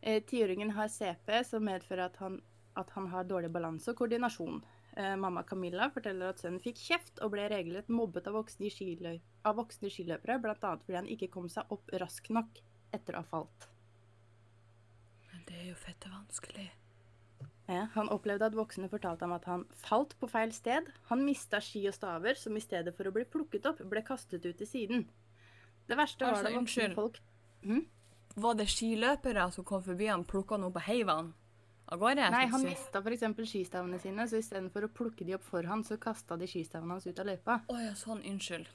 [0.01, 2.41] Eh, Tiåringen har CP, som medfører at han,
[2.77, 4.63] at han har dårlig balanse og koordinasjon.
[4.97, 8.71] Eh, mamma Camilla forteller at sønnen fikk kjeft og ble regelrett mobbet av voksne, i
[8.71, 9.17] skiløy
[9.49, 10.55] av voksne skiløpere, bl.a.
[10.61, 12.61] fordi han ikke kom seg opp raskt nok
[12.95, 13.69] etter å ha falt.
[15.33, 16.69] Men det er jo fette vanskelig.
[17.67, 20.91] Ja, han opplevde at voksne fortalte ham at han falt på feil sted.
[21.09, 24.45] Han mista ski og staver, som i stedet for å bli plukket opp, ble kastet
[24.45, 25.07] ut til siden.
[25.89, 26.95] Det verste var Altså, da voksne unnskyld.
[27.01, 27.23] folk
[28.35, 31.33] Var det skiløpere som kom forbi han, plukka han opp og heiv han
[31.87, 32.31] av gårde?
[32.35, 33.27] Nei, han mista f.eks.
[33.50, 37.07] skistavene sine, så istedenfor å plukke de opp for han, så kasta de skistavene hans
[37.07, 37.61] ut av løypa.
[37.70, 38.24] Å ja, sånn.
[38.27, 38.72] Unnskyld.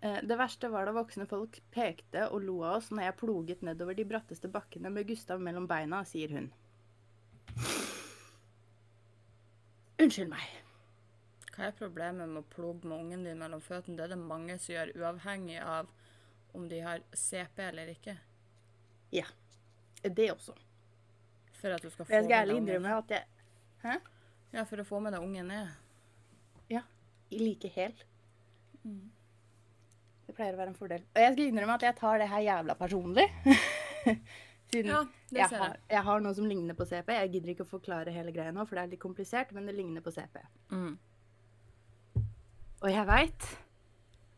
[0.00, 3.64] Eh, Det verste var da voksne folk pekte og lo av oss når jeg ploget
[3.64, 6.50] nedover de bratteste bakkene med Gustav mellom beina, sier hun.
[9.96, 10.44] Unnskyld meg.
[11.54, 13.96] Hva er problemet med å ploge med ungen din mellom føttene?
[13.96, 15.88] Det er det mange som gjør, uavhengig av
[16.56, 18.16] om de har CP eller ikke.
[19.14, 19.26] Ja.
[20.02, 20.54] Det også.
[21.56, 23.24] For at du skal få Jeg skal ærlig innrømme at jeg
[23.82, 23.98] Hæ?
[24.54, 25.68] Ja, for å få med deg ungen ned.
[26.72, 26.82] Ja.
[27.30, 27.94] I Like hel.
[30.26, 31.04] Det pleier å være en fordel.
[31.12, 33.26] Og jeg skal innrømme at jeg tar det her jævla personlig.
[34.70, 37.12] Siden Ja, det jeg har, jeg har noe som ligner på CP.
[37.20, 39.76] Jeg gidder ikke å forklare hele greia nå, for det er litt komplisert, men det
[39.76, 40.40] ligner på CP.
[40.72, 40.96] Mm.
[42.82, 43.46] Og jeg veit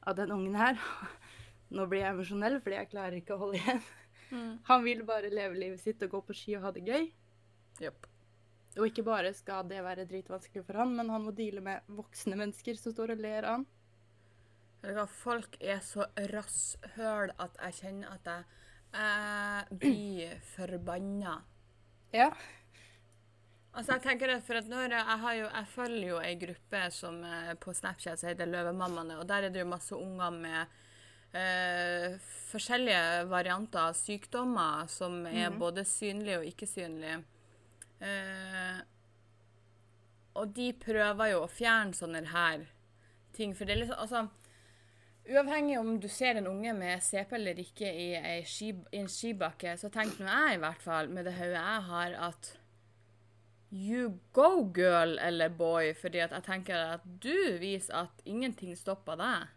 [0.09, 0.77] at den ungen her
[1.75, 3.83] Nå blir jeg emosjonell fordi jeg klarer ikke å holde igjen.
[4.29, 4.53] Mm.
[4.69, 7.11] Han vil bare leve livet sitt og gå på ski og ha det gøy.
[7.81, 8.09] Yep.
[8.79, 12.37] Og ikke bare skal det være dritvanskelig for han, men han må deale med voksne
[12.39, 13.67] mennesker som står og ler av han.
[15.11, 18.45] Folk er så rasshøl at jeg kjenner at jeg,
[18.95, 21.41] jeg blir forbanna.
[22.15, 22.31] Ja.
[23.75, 26.37] Altså, jeg tenker at for at når jeg, jeg, har jo, jeg følger jo ei
[26.41, 30.31] gruppe som eh, på Snapchat som heter Løvemammaene, og der er det jo masse unger
[30.35, 30.79] med
[31.37, 32.17] eh,
[32.49, 37.21] forskjellige varianter av sykdommer som er både synlige og ikke synlige.
[38.01, 38.81] Eh,
[40.39, 42.69] og de prøver jo å fjerne sånne her
[43.35, 44.29] ting, for det er liksom altså,
[45.29, 49.91] Uavhengig om du ser en unge med CP eller ikke i, i en skibakke, så
[49.93, 52.49] tenker nå jeg i hvert fall, med det hodet jeg har, at
[53.69, 59.21] You go, girl eller boy, fordi at jeg tenker at du viser at ingenting stopper
[59.21, 59.51] deg.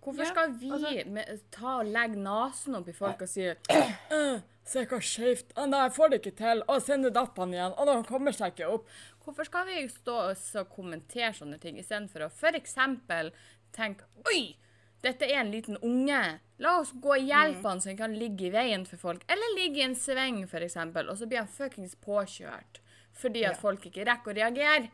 [0.00, 3.42] Hvorfor Ja, skal vi altså- med, ta og legge nesen opp i folk og si
[4.16, 6.62] «Øh, Se hva skeivt Å, Nei, jeg får det ikke til.
[6.68, 7.72] Å, send det opp igjen.
[7.74, 8.86] Å, de kommer seg ikke opp.
[9.24, 12.74] Hvorfor skal vi stå og kommentere sånne ting istedenfor å f.eks.
[13.72, 14.56] tenke Oi!
[15.02, 16.40] Dette er en liten unge.
[16.60, 19.22] La oss gå og hjelpe han så han kan ligge i veien for folk.
[19.32, 22.80] Eller ligge i en sving, f.eks., og så blir han fuckings påkjørt.
[23.16, 23.60] Fordi at Ja.
[23.60, 24.90] folk ikke rekker å reagere.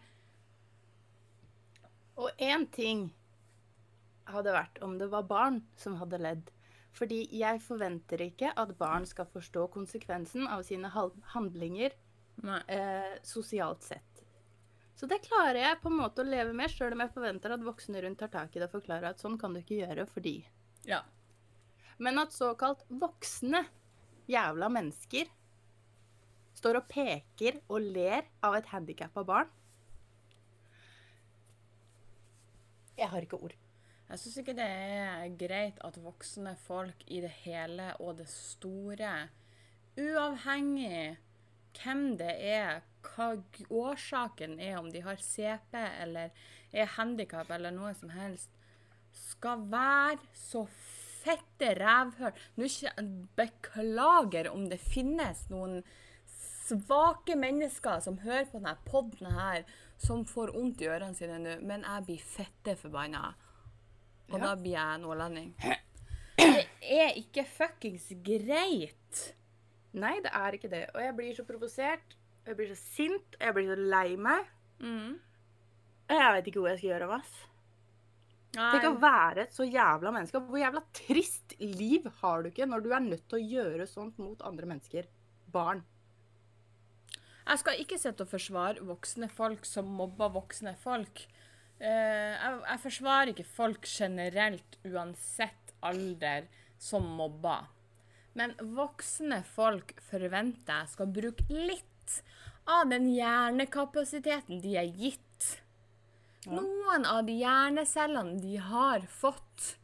[2.16, 3.12] Og én ting
[4.32, 6.50] hadde vært om det var barn som hadde ledd.
[6.96, 10.88] Fordi jeg forventer ikke at barn skal forstå konsekvensen av sine
[11.34, 14.22] handlinger eh, sosialt sett.
[14.96, 17.64] Så det klarer jeg på en måte å leve med, sjøl om jeg forventer at
[17.64, 20.38] voksne rundt tar tak i det og forklarer at sånn kan du ikke gjøre fordi
[20.88, 21.02] Ja.
[22.00, 23.66] Men at såkalt voksne
[24.28, 25.28] jævla mennesker
[26.56, 29.52] står og peker og ler av et handikappa barn
[32.96, 33.52] Jeg har ikke ord.
[34.06, 39.28] Jeg syns ikke det er greit at voksne folk i det hele og det store,
[39.98, 41.16] uavhengig
[41.76, 43.32] hvem det er, hva
[43.70, 46.30] årsaken er, om de har CP eller
[46.72, 48.50] er handikap eller noe som helst,
[49.16, 52.32] skal være så fette rævhøl.
[52.56, 55.82] Nå ikke- Beklager om det finnes noen
[56.66, 59.64] svake mennesker som hører på denne podden her,
[59.98, 63.34] som får vondt i ørene sine nå, men jeg blir fette forbanna.
[64.32, 65.52] Og da blir jeg nordlending.
[66.36, 69.22] Det er ikke fuckings greit.
[69.96, 70.84] Nei, det er ikke det.
[70.94, 74.08] Og jeg blir så provosert, og jeg blir så sint, og jeg blir så lei
[74.20, 74.50] meg.
[74.82, 75.16] Mm.
[76.06, 77.36] Og jeg vet ikke hvor jeg skal gjøre av oss.
[78.56, 80.40] Tenk å være et så jævla menneske.
[80.40, 84.20] Hvor jævla trist liv har du ikke når du er nødt til å gjøre sånt
[84.22, 85.08] mot andre mennesker?
[85.52, 85.82] Barn.
[87.46, 91.26] Jeg skal ikke sitte og forsvare voksne folk som mobber voksne folk.
[91.76, 96.46] Eh, jeg, jeg forsvarer ikke folk generelt, uansett alder,
[96.78, 97.68] som mobber.
[98.36, 102.20] Men voksne folk forventer jeg skal bruke litt
[102.68, 105.52] av den hjernekapasiteten de er gitt.
[106.46, 109.76] Noen av de hjernecellene de har fått,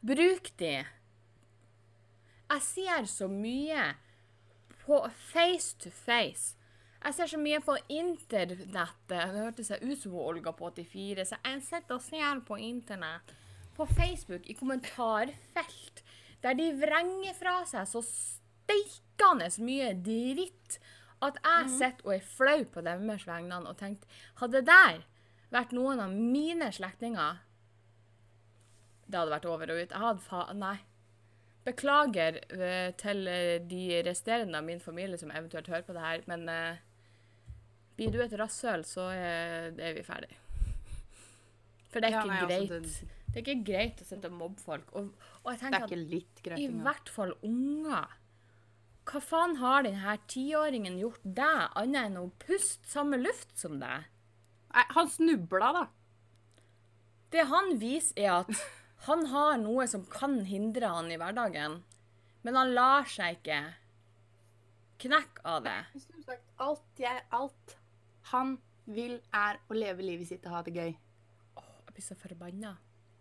[0.00, 0.76] bruk de.
[2.48, 3.92] Jeg ser så mye
[4.84, 6.57] på face to face.
[7.08, 9.06] Jeg ser så mye på internettet.
[9.08, 13.32] Det hørtes ut som Olga på 84, så jeg sitter og ser på internett.
[13.78, 16.02] På Facebook, i kommentarfelt,
[16.42, 20.76] der de vrenger fra seg så steikende mye dritt
[21.24, 24.04] at jeg sitter og er flau på deres vegne og tenkt
[24.42, 25.00] Hadde det der
[25.50, 27.40] vært noen av mine slektninger
[29.08, 29.92] det hadde vært over og ut.
[29.94, 30.42] Jeg hadde fa...
[30.52, 30.76] Nei.
[31.64, 36.22] Beklager uh, til eh, de resterende av min familie som eventuelt hører på det her,
[36.28, 36.84] men eh,
[37.98, 40.30] blir du et rasshøl, så er, er vi ferdig.
[41.90, 42.82] For det er Ja, ikke nei, altså, greit.
[42.82, 44.86] det- Det er ikke greit å sitte og mobbe folk.
[44.96, 45.10] Og,
[45.44, 48.06] og jeg Det er tenker at greit i hvert fall unger.
[49.08, 54.04] Hva faen har denne tiåringen gjort deg, annet enn å puste samme luft som deg?
[54.74, 55.84] Nei, han snubla, da.
[57.30, 58.64] Det han viser, er at
[59.06, 61.82] han har noe som kan hindre han i hverdagen,
[62.44, 63.60] men han lar seg ikke
[65.04, 65.78] knekke av det.
[66.00, 67.76] Som sagt, alt jeg Alt
[68.32, 68.56] han
[68.88, 70.92] vil, er å leve livet sitt og ha det gøy.
[71.58, 72.76] Åh, Jeg blir så forbanna.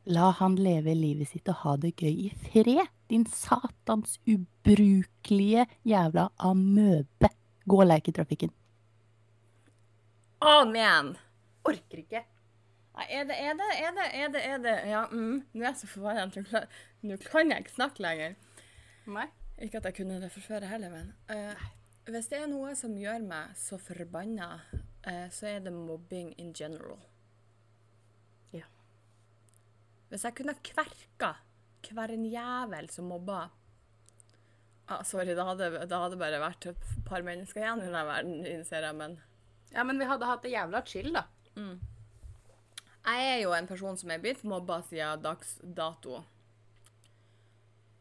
[0.08, 6.30] La han leve livet sitt og ha det gøy i fred, din satans ubrukelige jævla
[6.39, 7.32] amøbe.
[7.67, 8.54] Gå og leik i trafikken.
[10.39, 11.15] Amen!
[11.67, 12.24] Orker ikke.
[12.98, 15.72] Nei, er det, er det, er det, er det, er det Ja, mm, nå er
[15.74, 16.63] jeg så forbanna.
[17.04, 18.38] Nå kan jeg ikke snakke lenger.
[19.12, 19.28] Nei.
[19.62, 21.67] Ikke at jeg kunne det for før heller, men uh,
[22.08, 24.60] Hvis det er noe som gjør meg så forbanna,
[25.08, 27.00] eh, så er det mobbing in general.
[28.54, 28.67] Ja.
[30.10, 31.36] Hvis jeg kunne kverka
[31.88, 33.46] hver en jævel som mobba
[34.91, 38.84] ah, Sorry, da hadde det bare vært et par mennesker igjen i denne verden, innser
[38.84, 39.20] jeg, men
[39.72, 41.26] Ja, men vi hadde hatt det jævla chill, da.
[43.08, 46.22] Jeg er jo en person som er blitt mobba siden dags dato.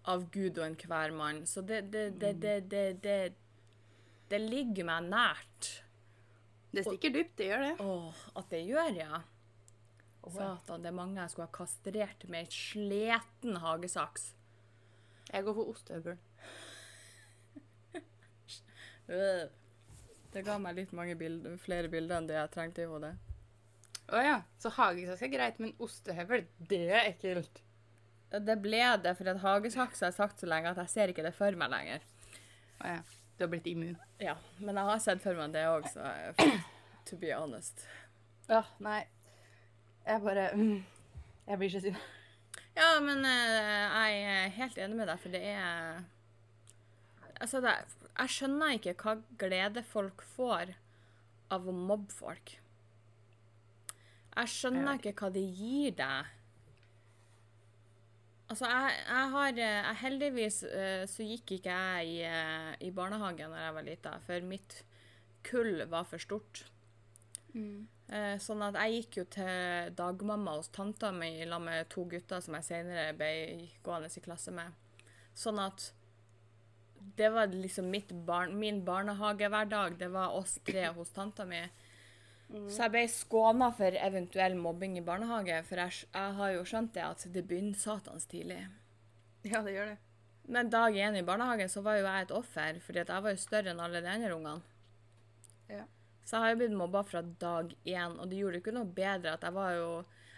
[0.07, 1.45] Av Gud og enhver mann.
[1.47, 3.19] Så det, det, det, det, det, det,
[4.31, 5.71] det ligger meg nært.
[6.77, 7.75] Det stikker dypt, det gjør det.
[7.83, 9.23] Åh, at det gjør, ja.
[10.27, 14.33] Satan, det er mange jeg skulle ha kastrert med ei sleten hagesaks.
[15.31, 16.19] Jeg går for ostehøvel.
[20.37, 23.15] Det ga meg litt mange bilder, flere bilder enn det jeg trengte i hodet.
[24.13, 24.35] Å ja.
[24.61, 27.63] Så hagesaks er greit, men ostehøvel, det er ekkelt.
[28.35, 31.33] Det ble det, for hagesaks har jeg sagt så lenge at jeg ser ikke det
[31.39, 32.05] for meg lenger.
[32.83, 33.01] Å ja.
[33.37, 33.97] Du har blitt immun.
[34.23, 36.09] Ja, men jeg har sett for meg det òg, så
[37.09, 37.85] to be honest.
[38.49, 39.03] Ja, nei.
[40.07, 40.77] Jeg bare mm.
[41.47, 41.99] Jeg blir så sint.
[42.77, 46.05] Ja, men eh, jeg er helt enig med deg, for det er
[47.37, 47.73] Altså, det,
[48.17, 50.71] jeg skjønner ikke hva glede folk får
[51.53, 52.55] av å mobbe folk.
[54.37, 56.31] Jeg skjønner ikke hva det gir deg.
[58.47, 62.93] Altså, jeg, jeg har eh, jeg, Heldigvis eh, så gikk ikke jeg i, eh, i
[62.95, 64.81] barnehagen da jeg var lita, for mitt
[65.47, 66.67] kull var for stort.
[67.57, 67.87] Mm.
[68.45, 72.43] sånn at jeg gikk jo til dagmamma hos tanta mi i lag med to gutter
[72.45, 73.31] som jeg senere ble
[73.87, 74.75] gående i klasse med.
[75.33, 75.87] Sånn at
[77.17, 79.97] det var liksom mitt barn, min barnehagehverdag.
[79.99, 81.63] Det var oss tre hos tanta mi.
[82.47, 86.93] Så jeg ble skåna for eventuell mobbing i barnehage, for jeg, jeg har jo skjønt
[86.95, 88.61] det at det begynner satans tidlig.
[89.47, 89.97] Ja, det gjør det.
[90.47, 93.35] Men dag én i barnehagen så var jo jeg et offer, fordi at jeg var
[93.35, 94.63] jo større enn alle de andre ungene.
[95.73, 95.83] Ja.
[96.23, 98.95] Så jeg har jo blitt mobba fra dag én, og det gjorde det ikke noe
[98.95, 99.91] bedre at jeg var jo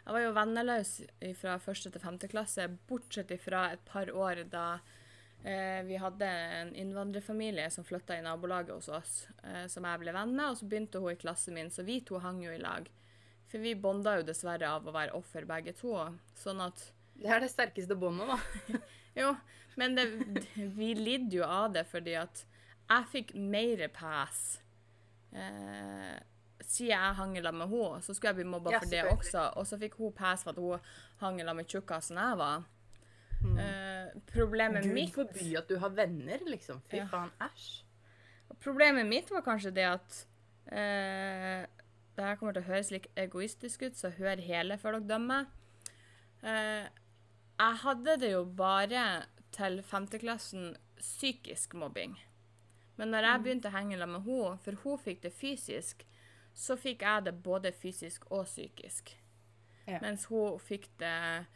[0.08, 0.90] jeg var jo venneløs
[1.36, 4.78] fra første til femte klasse, bortsett fra et par år da
[5.86, 9.12] vi hadde en innvandrerfamilie som flytta i nabolaget hos oss,
[9.44, 12.00] eh, som jeg ble venn med, og så begynte hun i klassen min, så vi
[12.04, 12.88] to hang jo i lag.
[13.48, 15.94] For vi bonda jo dessverre av å være offer begge to,
[16.36, 18.80] sånn at Det er det sterkeste båndet, da.
[19.22, 19.32] jo,
[19.80, 20.04] men det,
[20.54, 22.44] vi lidde jo av det fordi at
[22.88, 24.60] jeg fikk mer pass.
[25.32, 26.14] Eh,
[26.62, 29.02] siden jeg hang i lag med henne, så skulle jeg bli mobba Ja, for det
[29.10, 29.44] også.
[29.58, 32.66] Og så fikk hun pass for at hun hang i lag med tjukkasen jeg var.
[33.44, 36.80] Eh, problemet Gud mitt forby at du har venner, liksom.
[36.90, 37.06] Fy Ja.
[37.06, 37.82] faen, æsj.
[38.60, 40.26] Problemet mitt var kanskje det at
[40.72, 41.66] uh,
[42.16, 45.46] Det her kommer til å høres litt egoistisk ut, så hør hele før dere dømmer.
[46.42, 46.88] Uh,
[47.58, 52.18] jeg hadde det jo bare til femteklassen psykisk mobbing.
[52.96, 56.02] Men når jeg begynte å henge sammen med henne, for hun fikk det fysisk,
[56.54, 59.14] så fikk jeg det både fysisk og psykisk.
[59.86, 60.00] Ja.
[60.02, 61.46] Mens hun fikk det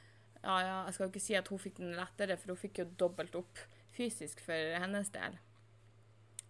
[0.43, 2.83] Ja, ja, jeg skal jo ikke si at hun fikk den lettere, for hun fikk
[2.83, 3.61] jo dobbelt opp
[3.95, 5.37] fysisk for hennes del.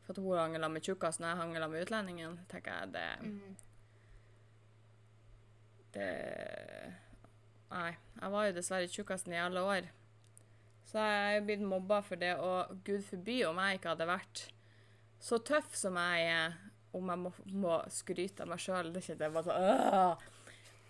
[0.06, 2.92] For at hun hang sammen med tjukkasen og jeg hang sammen med utlendingen, tenker jeg
[2.96, 3.08] det
[5.92, 6.08] Det
[7.72, 7.92] Nei.
[8.20, 9.86] Jeg var jo dessverre tjukkasen i alle år.
[10.88, 14.42] Så jeg er blitt mobba for det, og gud forby om jeg ikke hadde vært
[15.22, 16.56] så tøff som jeg er,
[16.92, 17.32] om jeg må,
[17.64, 18.90] må skryte av meg sjøl.
[18.92, 20.26] Det ikke det bare sånn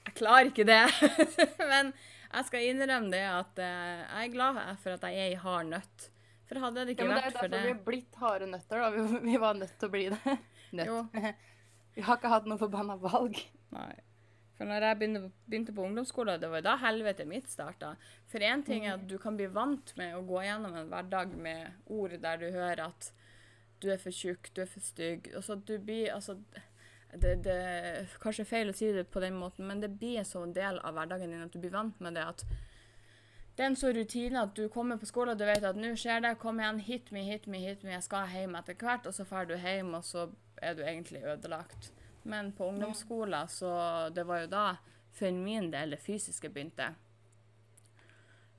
[0.09, 0.81] Jeg klarer ikke det.
[1.73, 1.93] Men
[2.33, 5.71] jeg skal innrømme det at eh, jeg er glad for at jeg er i hard
[5.73, 6.09] nøtt.
[6.49, 8.83] For hadde det ikke Ja, vært men det er derfor vi har blitt harde nøtter,
[8.83, 8.89] da.
[8.93, 10.39] Vi, vi var nødt til å bli det.
[10.79, 10.89] Nøtt.
[10.89, 11.03] Jo.
[11.93, 13.37] Vi har ikke hatt noe forbanna valg.
[13.75, 13.93] Nei.
[14.57, 17.91] For når jeg begynte, begynte på ungdomsskolen, det var da helvete mitt starta.
[18.33, 21.35] For én ting er at du kan bli vant med å gå gjennom en hverdag
[21.37, 23.11] med ord der du hører at
[23.85, 25.29] du er for tjukk, du er for stygg.
[25.37, 26.39] Altså, du blir altså
[27.13, 30.29] det, det er kanskje feil å si det på den måten, men det blir en
[30.29, 32.25] sånn del av hverdagen din at du blir vant med det.
[32.25, 32.45] at
[33.57, 35.93] det er en så rutine at du kommer på skolen og du vet at nå
[36.01, 39.07] skjer det, kom igjen, hit me, hit me, hit me, jeg skal hjem etter hvert,
[39.07, 41.93] og så drar du hjem, og så er du egentlig ødelagt.
[42.25, 44.67] Men på ungdomsskolen, så det var jo da
[45.13, 46.95] for min del det fysiske begynte.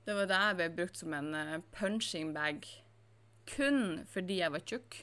[0.06, 2.66] Det var da jeg ble brukt som en eh, punching bag,
[3.50, 4.98] kun fordi jeg var tjukk.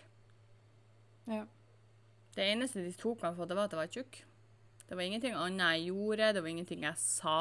[1.27, 1.43] Ja.
[2.35, 4.21] Det eneste de tok meg for, det var at jeg var tjukk.
[4.87, 7.37] Det var ingenting annet jeg gjorde, det var ingenting jeg sa.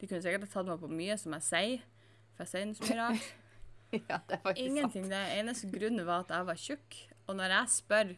[0.00, 1.86] De kunne sikkert ha tatt meg på mye som jeg sier,
[2.34, 3.30] for jeg sier så mye rart.
[4.10, 5.08] ja, det er faktisk Ingenting.
[5.12, 6.98] Det eneste grunnen var at jeg var tjukk.
[7.28, 8.14] Og når jeg spør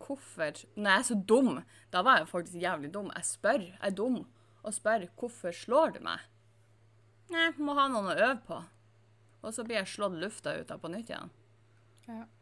[0.00, 1.50] hvorfor Når jeg er så dum,
[1.92, 3.10] da var jeg faktisk jævlig dum.
[3.16, 4.20] Jeg spør, jeg er dum,
[4.62, 6.26] og spør hvorfor slår du meg?
[7.30, 8.58] Nei, må ha noen å øve på.
[9.44, 11.30] Og så blir jeg slått lufta ut av på nytt igjen.
[12.06, 12.16] sant.
[12.16, 12.39] Ja.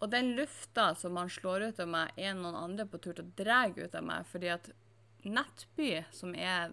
[0.00, 3.26] Og den lufta som man slår ut av meg, er noen andre på tur til
[3.26, 4.70] å dra ut av meg, fordi at
[5.28, 6.72] Nettby, som er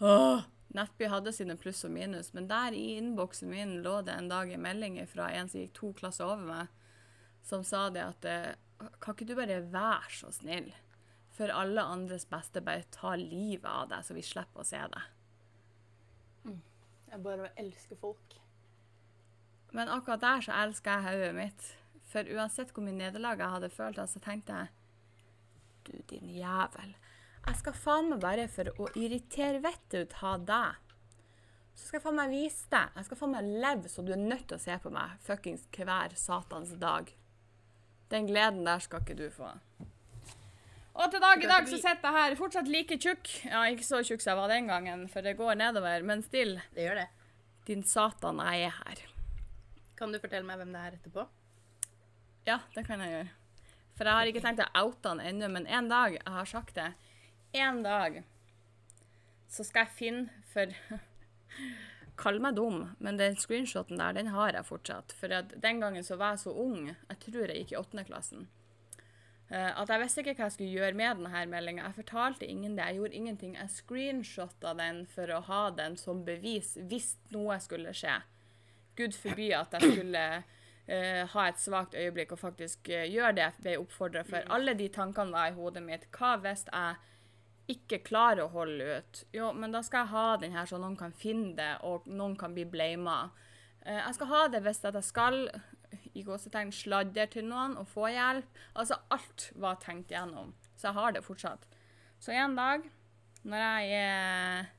[0.00, 0.44] Åh,
[0.76, 4.52] Nettby hadde sine pluss og minus, men der i innboksen min lå det en dag
[4.52, 6.76] en melding fra en som gikk to klasser over meg,
[7.44, 8.52] som sa det at eh,
[9.00, 10.70] Kan ikke du bare være så snill?
[11.36, 15.02] For alle andres beste, bare ta livet av deg, så vi slipper å se det.
[17.10, 18.36] Jeg bare elsker folk.
[19.76, 21.68] Men akkurat der så elsker jeg hodet mitt.
[22.10, 24.76] For uansett hvor mye nederlag jeg hadde følt, så tenkte jeg
[25.86, 26.94] Du, din jævel.
[27.46, 30.90] Jeg skal faen meg bare for å irritere vettet ut av deg.
[31.72, 32.90] Så skal jeg faen meg vise deg.
[32.98, 35.64] Jeg skal faen meg leve så du er nødt til å se på meg fuckings
[35.72, 37.08] hver satans dag.
[38.12, 39.54] Den gleden der skal ikke du få.
[41.00, 43.30] Og til dag i dag så sitter jeg her fortsatt like tjukk.
[43.46, 46.58] Ja, ikke så tjukk som jeg var den gangen, for det går nedover, men still.
[46.74, 47.08] Det gjør det.
[47.70, 49.04] Din satan, jeg er her.
[49.96, 51.24] Kan du fortelle meg hvem det er etterpå?
[52.46, 53.30] Ja, det kan jeg gjøre.
[53.98, 56.78] For jeg har ikke tenkt å oute han ennå, men en dag, jeg har sagt
[56.78, 56.92] det,
[57.52, 58.22] en dag
[59.50, 60.70] så skal jeg finne for
[62.20, 65.12] Kall meg dum, men den screenshoten der, den har jeg fortsatt.
[65.16, 68.42] For den gangen så var jeg så ung, jeg tror jeg gikk i åttende klassen,
[69.48, 71.86] eh, at jeg visste ikke hva jeg skulle gjøre med denne meldinga.
[71.86, 73.56] Jeg fortalte ingen det, jeg gjorde ingenting.
[73.56, 78.18] Jeg screenshotta den for å ha den som bevis hvis noe skulle skje.
[79.00, 80.24] Gud forby at jeg skulle
[80.90, 84.46] eh, ha et svakt øyeblikk og faktisk eh, gjøre det jeg ble oppfordra for.
[84.52, 86.08] Alle de tankene var i hodet mitt.
[86.16, 89.22] Hva hvis jeg ikke klarer å holde ut?
[89.36, 92.34] Jo, men da skal jeg ha den her så noen kan finne det, og noen
[92.40, 93.22] kan bli blama.
[93.84, 95.44] Eh, jeg skal ha det hvis jeg skal
[96.14, 98.60] i gåsetegn sladre til noen og få hjelp.
[98.74, 100.54] Altså alt var tenkt gjennom.
[100.76, 101.66] Så jeg har det fortsatt.
[102.20, 102.84] Så en dag,
[103.48, 104.70] når jeg er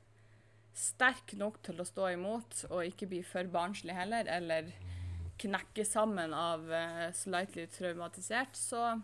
[0.78, 4.70] sterk nok til å stå imot og ikke bli for barnslig heller, eller
[5.40, 9.00] knekke sammen av uh, slightly traumatisert, så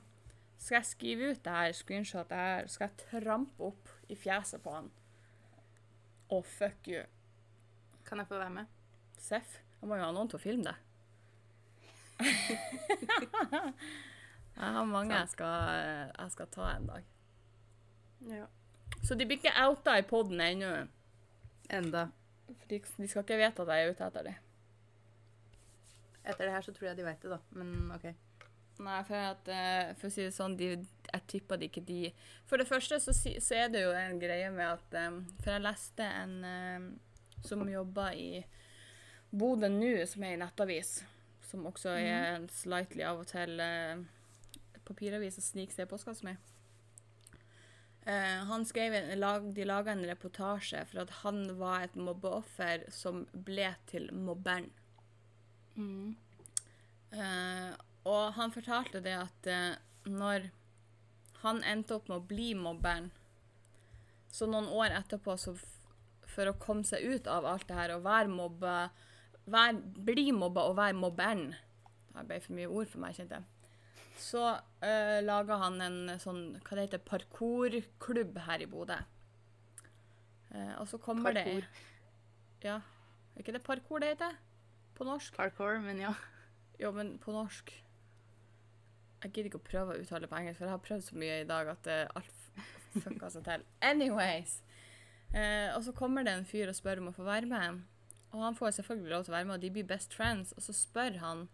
[0.59, 4.75] skal jeg skrive ut det her screenshotet her, skal jeg trampe opp i fjeset på
[4.75, 4.91] han.
[6.35, 7.05] Og fuck you.
[8.07, 8.77] Kan jeg få være med?
[9.19, 9.59] Seff.
[9.81, 10.77] Jeg må jo ha noen til å filme det.
[14.59, 17.07] jeg har mange jeg skal, jeg skal ta en dag.
[18.27, 18.49] Ja.
[19.07, 20.73] Så de blir ikke outa i poden ennå.
[21.71, 22.09] Enda.
[22.49, 24.48] For de, de skal ikke vite at jeg er ute etter dem.
[26.29, 27.41] Etter det her så tror jeg de veit det, da.
[27.57, 28.11] Men OK.
[28.79, 30.71] Nei, for, at, eh, for å si det sånn, de,
[31.09, 32.12] jeg tipper det ikke de
[32.47, 35.64] For det første så, så er det jo en greie med at eh, For jeg
[35.64, 36.85] leste en eh,
[37.43, 38.45] som jobber i
[39.31, 41.01] Bodø nå, som er i nettavis,
[41.45, 43.61] som også er en slightly av og til
[44.88, 46.33] papiravis og sniker seg i postkassa mi.
[48.49, 53.27] Han skrev en, lag, De laga en reportasje for at han var et mobbeoffer som
[53.37, 54.71] ble til mobberen.
[55.79, 56.17] Mm.
[57.14, 57.73] Eh,
[58.09, 59.75] og han fortalte det at uh,
[60.09, 60.49] når
[61.43, 63.11] han endte opp med å bli mobberen,
[64.33, 65.37] så noen år etterpå,
[66.29, 68.74] for å komme seg ut av alt det her og være mobba,
[69.49, 71.47] vær, bli mobba og være mobberen
[72.12, 73.47] Det ble for mye ord for meg, kjente jeg.
[74.18, 78.99] Så uh, laga han en sånn, hva det heter, parkourklubb her i Bodø.
[80.51, 81.68] Uh, og så kommer Parkour.
[81.68, 82.81] det Ja,
[83.37, 84.35] er ikke det parkour det heter?
[84.99, 85.36] På norsk?
[85.36, 86.14] Parkour, men ja.
[86.78, 87.70] Jo, men på norsk
[89.22, 91.18] Jeg gidder ikke å prøve å uttale det på engelsk, for jeg har prøvd så
[91.18, 92.42] mye i dag at det alt
[93.03, 93.64] fucka seg til.
[93.90, 94.61] Anyways.
[95.34, 97.80] Eh, og så kommer det en fyr og spør om å få være med.
[98.30, 100.55] Og han får selvfølgelig lov til å være med, og de blir best friends.
[100.55, 101.49] Og så spør han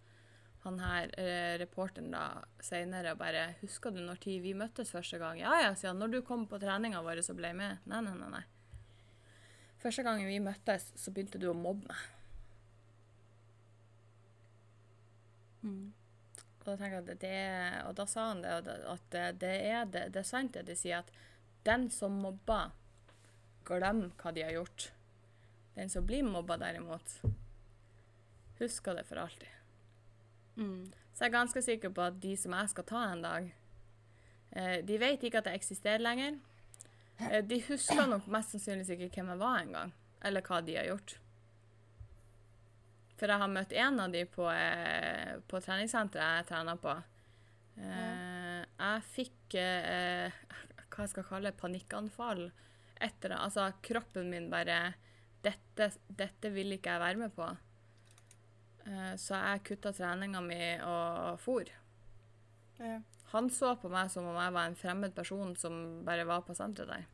[0.64, 5.38] han her eh, reporteren da senere bare 'Husker du når tid vi møttes første gang?'
[5.38, 6.00] 'Ja ja', sier han.
[6.00, 8.30] 'Når du kom på treninga vår og ble med?' Nei, nei, nei.
[8.30, 8.44] nei.
[9.78, 12.13] Første gangen vi møttes, så begynte du å mobbe meg.
[15.64, 17.38] Og da jeg at det,
[17.84, 18.52] og da sa han det,
[18.88, 21.10] at det, er, det, det er sant det de sier, at
[21.64, 22.72] den som mobber,
[23.64, 24.90] glem hva de har gjort.
[25.74, 27.18] Den som blir mobba derimot,
[28.60, 29.50] husker det for alltid.
[30.56, 30.92] Mm.
[31.14, 33.48] Så jeg er ganske sikker på at de som jeg skal ta en dag,
[34.56, 36.38] eh, de vet ikke at jeg eksisterer lenger.
[37.20, 39.94] Eh, de husker nok mest sannsynligvis ikke hvem jeg var engang,
[40.24, 41.16] eller hva de har gjort.
[43.14, 46.94] For jeg har møtt en av de på, eh, på treningssenteret jeg trener på.
[47.78, 50.34] Eh, jeg fikk eh,
[50.90, 52.48] hva jeg skal kalle panikkanfall.
[52.94, 53.38] Etter, det.
[53.38, 54.94] altså kroppen min bare
[55.44, 57.48] dette, dette vil ikke jeg være med på.
[58.86, 61.70] Eh, så jeg kutta treninga mi og for.
[62.78, 62.98] Ja.
[63.34, 66.54] Han så på meg som om jeg var en fremmed person som bare var på
[66.54, 67.06] senteret der.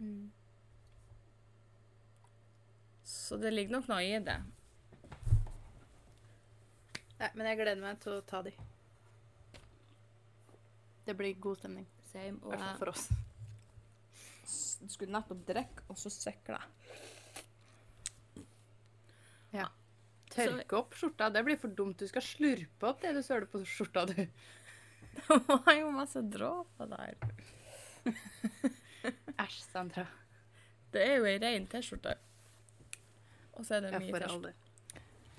[0.00, 0.32] Mm.
[3.04, 4.36] Så det ligger nok noe i det.
[7.24, 8.50] Nei, men jeg gleder meg til å ta de.
[11.06, 11.86] Det blir god stemning.
[12.10, 12.36] Same.
[12.36, 13.06] I hvert fall for oss.
[14.84, 16.58] Du skulle nettopp drikke, og så sykla
[19.54, 19.70] Ja.
[20.34, 21.96] Tørke opp skjorta, det blir for dumt.
[22.02, 24.18] Du skal slurpe opp det du søler på skjorta, du.
[25.14, 27.14] Det var jo masse dråper der.
[29.44, 30.04] Æsj, Sandra.
[30.92, 32.16] Det er jo ei rein T-skjorte.
[33.54, 34.63] Og så er det mye T-skjorte.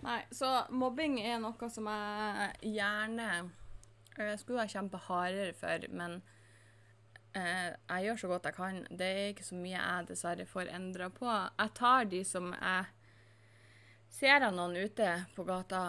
[0.03, 3.27] Nei, så mobbing er noe som jeg gjerne
[4.17, 6.19] Jeg skulle ha kjempa hardere for, men
[7.35, 8.81] eh, jeg gjør så godt jeg kan.
[8.89, 11.27] Det er ikke så mye jeg dessverre får endra på.
[11.27, 12.85] Jeg tar de som jeg
[14.15, 15.81] ser av noen ute på gata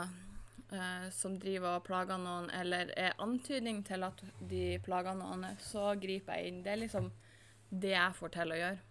[0.73, 5.93] eh, som driver og plager noen, eller er antydning til at de plager noen, så
[6.01, 6.65] griper jeg inn.
[6.67, 7.13] Det er liksom
[7.71, 8.83] det jeg får til å gjøre.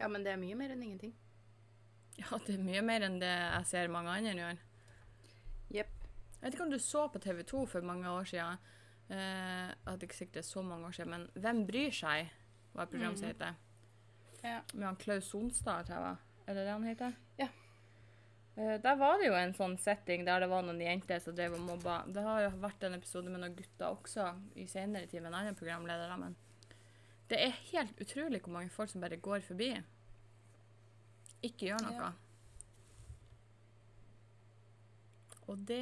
[0.00, 1.16] Ja, men det er mye mer enn ingenting.
[2.20, 4.58] Ja, det er mye mer enn det jeg ser mange andre gjøre.
[5.72, 5.94] Jepp.
[6.40, 8.58] Jeg vet ikke om du så på TV 2 for mange år siden.
[9.10, 12.28] Eh, hadde ikke sikkert det er så mange år siden, men 'Hvem bryr seg?'
[12.74, 13.32] var et program som Mhm.
[13.34, 13.54] heter.
[14.44, 14.60] Ja.
[14.74, 16.16] Med han Klaus Sonstad, tror jeg.
[16.46, 17.12] Er det det han heter?
[17.38, 17.48] Ja.
[18.56, 21.52] Eh, der var det jo en sånn setting der det var noen jenter som drev
[21.54, 22.04] og mobba.
[22.12, 25.38] Det har jo vært en episode med noen gutter også i senere tid med en
[25.40, 26.16] annen programleder.
[26.18, 26.36] Men
[27.28, 29.82] det er helt utrolig hvor mange folk som bare går forbi.
[31.46, 31.94] Ikke gjør noe.
[31.96, 32.10] Ja.
[35.50, 35.80] Og det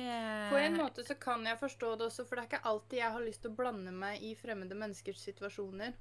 [0.50, 3.12] På en måte så kan jeg forstå det også, for det er ikke alltid jeg
[3.16, 5.92] har lyst til å blande meg i fremmede menneskers situasjoner.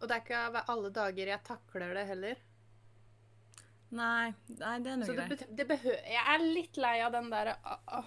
[0.00, 2.40] Og det er ikke alle dager jeg takler det heller.
[3.92, 5.42] Nei, nei, det er noe Så greit.
[6.08, 7.52] jeg er litt lei av den der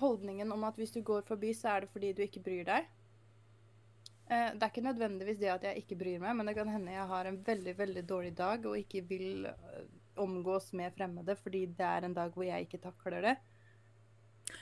[0.02, 2.90] holdningen om at hvis du går forbi, så er det fordi du ikke bryr deg.
[4.28, 6.94] Eh, det er ikke nødvendigvis det at jeg ikke bryr meg, men det kan hende
[6.96, 9.84] jeg har en veldig veldig dårlig dag og ikke vil eh,
[10.18, 13.36] omgås med fremmede fordi det er en dag hvor jeg ikke takler det.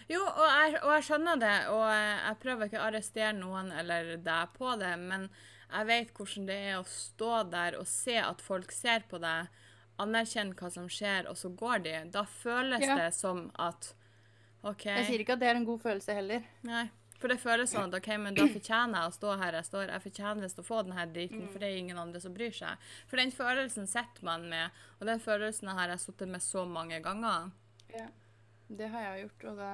[0.09, 3.72] Jo, og jeg, og jeg skjønner det, og jeg, jeg prøver ikke å arrestere noen
[3.72, 5.28] eller deg på det, men
[5.74, 9.47] jeg vet hvordan det er å stå der og se at folk ser på deg,
[10.03, 11.93] anerkjenne hva som skjer, og så går de.
[12.11, 12.95] Da føles Ja.
[12.99, 13.93] det som at
[14.64, 14.86] OK.
[14.89, 16.43] Jeg sier ikke at det er en god følelse heller.
[16.68, 16.88] Nei.
[17.24, 19.86] For det føles sånn at OK, men da fortjener jeg å stå her jeg står.
[19.93, 22.82] Jeg fortjener visst å få denne driten, for det er ingen andre som bryr seg.
[23.07, 26.99] For den følelsen sitter man med, og den følelsen har jeg sittet med så mange
[27.05, 27.47] ganger.
[27.93, 28.09] Ja,
[28.67, 29.74] Det har jeg gjort, og det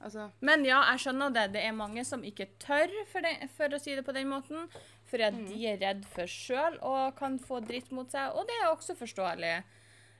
[0.00, 1.46] Altså Men ja, jeg skjønner det.
[1.56, 4.68] Det er mange som ikke tør, for, det, for å si det på den måten.
[5.10, 8.30] Fordi at de er redd for sjøl og kan få dritt mot seg.
[8.38, 9.56] Og det er også forståelig.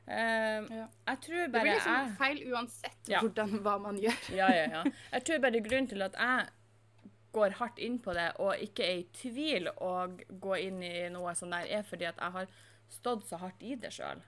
[0.08, 0.86] Uh, Ja.
[1.12, 3.20] Jeg tror Det blir liksom jeg feil uansett Ja.
[3.20, 4.18] hvordan, hva man gjør.
[4.34, 4.82] ja, ja, ja.
[5.12, 6.48] Jeg tror bare grunnen til at jeg
[7.38, 11.34] går hardt inn på det og ikke er i tvil og går inn i noe
[11.38, 12.50] sånn der, er fordi at jeg har
[12.92, 14.20] stått så hardt i det sjøl.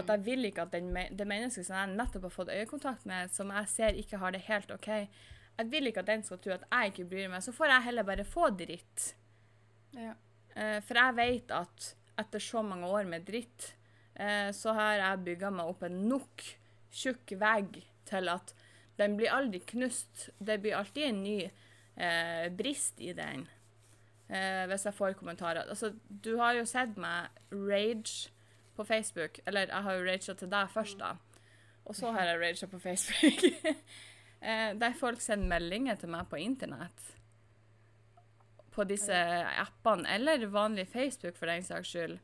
[0.00, 3.30] At jeg vil ikke at den, det mennesket som jeg nettopp har fått øyekontakt med,
[3.30, 4.88] som jeg ser ikke har det helt OK,
[5.56, 7.44] jeg vil ikke at den skal tro at jeg ikke bryr meg.
[7.44, 9.06] Så får jeg heller bare få dritt.
[9.96, 10.12] Ja.
[10.56, 13.74] Eh, for jeg vet at etter så mange år med dritt,
[14.14, 16.44] eh, så har jeg bygga meg opp en nok
[16.92, 18.52] tjukk vegg til at
[19.00, 20.28] den blir aldri knust.
[20.38, 21.38] Det blir alltid en ny
[21.96, 23.46] eh, brist i den.
[24.28, 25.68] Eh, hvis jeg får kommentarer.
[25.68, 28.30] Altså, du har jo sett meg rage
[28.76, 29.40] på Facebook.
[29.46, 31.14] Eller jeg har jo raga til deg først, da.
[31.86, 33.44] Og så har jeg raga på Facebook.
[34.46, 37.12] eh, der folk sender meldinger til meg på internett
[38.76, 39.16] på disse
[39.56, 42.18] appene, eller vanlig Facebook for den saks skyld,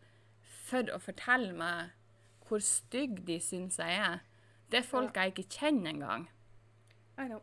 [0.69, 1.95] for å fortelle meg
[2.49, 4.21] hvor stygg de syns jeg er.
[4.69, 6.29] Det er folk jeg ikke kjenner engang.
[7.17, 7.41] I know.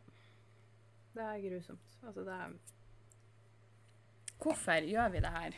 [1.19, 1.95] Det er grusomt.
[2.07, 2.51] Altså, det er
[4.39, 5.55] Hvorfor gjør vi det her?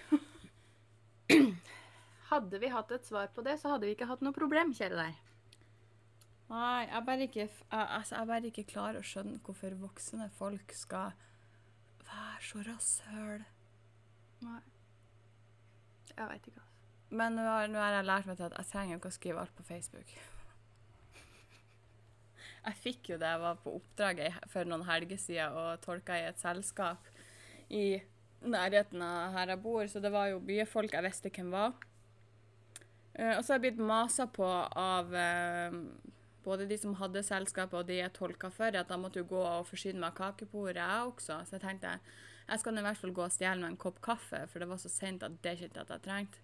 [2.32, 4.98] Hadde vi hatt et svar på det, så hadde vi ikke hatt noe problem, kjære
[4.98, 5.20] deg.
[6.50, 10.74] Nei, jeg bare ikke, jeg, altså, jeg bare ikke klarer å skjønne hvorfor voksne folk
[10.74, 11.14] skal
[12.08, 13.46] være så rasshøl.
[14.48, 14.62] Nei.
[16.16, 16.68] Jeg veit ikke, altså.
[17.22, 19.44] Men nå har, nå har jeg lært meg til at jeg trenger ikke å skrive
[19.44, 20.16] alt på Facebook.
[22.62, 24.20] Jeg fikk jo det jeg var på oppdrag
[24.52, 27.08] for noen helger siden og tolka i et selskap
[27.74, 28.02] i
[28.42, 31.74] nærheten av her jeg bor, så det var jo byfolk jeg visste hvem var.
[33.14, 35.78] Eh, og så har jeg blitt masa på av eh,
[36.46, 39.42] både de som hadde selskapet og de jeg tolka for, at jeg måtte jo gå
[39.42, 41.42] og forsyne meg av kakebordet, jeg også.
[41.46, 41.98] Så jeg tenkte
[42.52, 44.80] jeg skal i hvert fall gå og stjele meg en kopp kaffe, for det var
[44.82, 46.42] så sent at det kjente jeg at jeg trengte.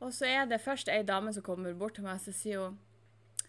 [0.00, 2.76] Og så er det først ei dame som kommer bort til meg så sier hun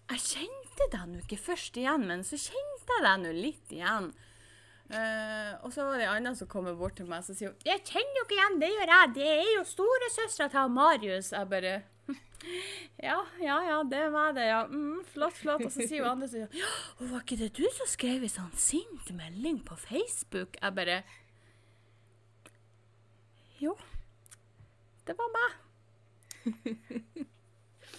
[0.10, 4.10] Jeg kjente deg nå ikke først igjen, men så kjente jeg deg nå litt igjen.
[4.90, 7.68] Uh, og så var det ei anna som kommer bort til meg og sier hun
[7.68, 9.12] Jeg kjenner jo ikke igjen, det gjør jeg.
[9.20, 11.30] Det er jo storesøstera til Marius.
[11.36, 11.74] Jeg bare
[13.10, 14.64] Ja, ja, ja, det er meg, det, ja.
[14.66, 15.62] Mm, flott, flott.
[15.68, 18.34] Og så sier hun andre sier, ja, og var ikke det du som skrev en
[18.34, 20.58] sånn sint melding på Facebook?
[20.58, 21.02] Jeg bare
[23.62, 23.76] Jo,
[25.06, 25.60] det var meg.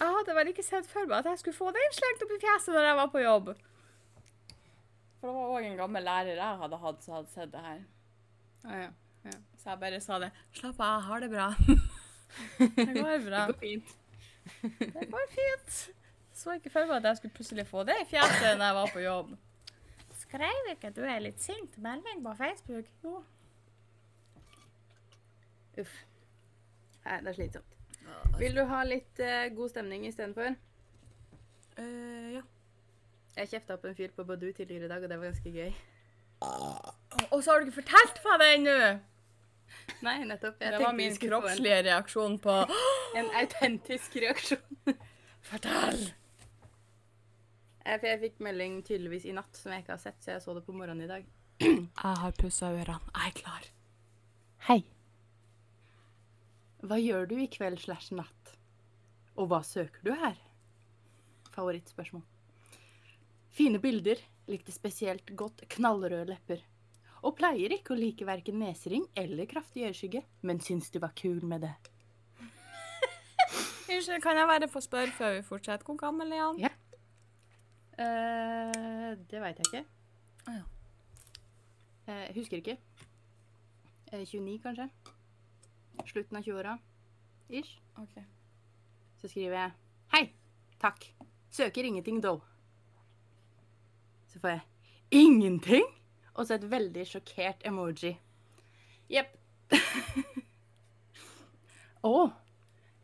[0.01, 2.39] Jeg hadde vel ikke sett for meg at jeg skulle få den slengt opp i
[2.41, 3.51] fjeset når jeg var på jobb.
[5.21, 7.83] For det var òg en gammel lærer jeg hadde hatt som hadde sett det her.
[8.65, 8.89] Ah, ja.
[9.61, 10.31] Så jeg bare sa det.
[10.57, 11.49] Slapp av, jeg har det bra.
[12.77, 13.41] Det går bra.
[13.45, 13.89] Det går fint.
[14.79, 15.79] Det går fint.
[16.33, 18.93] Så ikke for meg at jeg skulle plutselig få det i fjeset når jeg var
[18.93, 19.33] på jobb.
[20.21, 22.87] Skrev ikke du er litt sint melding på Facebook?
[23.03, 23.19] Jo.
[25.83, 25.97] Uff.
[27.03, 27.70] Nei, det er slitsomt.
[28.39, 30.55] Vil du ha litt eh, god stemning istedenfor?
[31.77, 32.41] Uh, ja.
[33.37, 35.71] Jeg kjefta opp en fyr på Badoo tidligere i dag, og det var ganske gøy.
[37.31, 38.77] Og så har du ikke fortalt meg det ennå!
[40.03, 40.57] Nei, nettopp.
[40.59, 42.73] Jeg Det var tenkte vi min skulle få kroppslige reaksjon på En,
[43.21, 44.97] en autentisk reaksjon.
[45.51, 46.01] Fortell!
[47.85, 50.43] Eh, For jeg fikk melding tydeligvis i natt som jeg ikke har sett, så jeg
[50.43, 51.29] så det på morgenen i dag.
[51.61, 51.87] Jeg
[52.25, 53.13] har pussa ørene.
[53.15, 53.69] Jeg er klar.
[54.67, 54.81] Hei.
[56.81, 58.55] Hva gjør du i kveld slash natt?
[59.37, 60.37] Og hva søker du her?
[61.53, 62.23] Favorittspørsmål.
[63.53, 64.17] Fine bilder.
[64.49, 66.63] Likte spesielt godt knallrøde lepper.
[67.21, 71.43] Og pleier ikke å like verken nesering eller kraftig øyeskygge, men syns du var kul
[71.45, 71.73] med det.
[73.91, 75.85] Unnskyld, kan jeg bare få spørre før vi fortsetter?
[75.85, 76.61] Hvor gammel er han?
[76.65, 76.73] Ja.
[78.01, 79.85] Uh, det veit jeg ikke.
[80.47, 80.61] Ja.
[82.07, 82.79] Eh, jeg husker ikke.
[84.09, 84.89] Uh, 29, kanskje?
[86.05, 86.77] Slutten av 20-åra.
[87.49, 87.79] Ish.
[87.97, 88.23] Okay.
[89.21, 89.71] Så skriver jeg
[90.13, 90.23] Hei,
[90.81, 91.05] takk.
[91.51, 92.41] Søker ingenting, though.
[94.31, 94.61] Så får jeg
[95.11, 95.83] Ingenting?
[96.33, 98.15] Og så et veldig sjokkert emoji.
[99.11, 99.35] Jepp.
[102.07, 102.31] Å,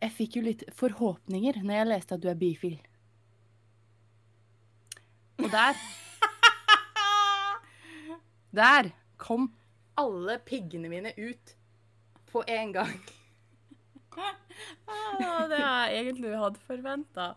[0.01, 2.79] jeg fikk jo litt forhåpninger når jeg leste at du er bifil.
[5.43, 5.75] Og der
[8.57, 8.89] Der
[9.21, 9.51] kom
[9.99, 11.57] alle piggene mine ut
[12.37, 12.93] på en gang.
[14.17, 17.27] Ah, det har jeg egentlig hadde forventa.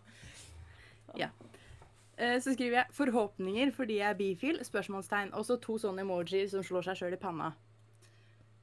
[1.18, 1.28] Ja.
[2.16, 5.32] Så skriver jeg 'forhåpninger fordi jeg er bifil', spørsmålstegn.
[5.34, 7.52] Og så to sånne emojier som slår seg sjøl i panna.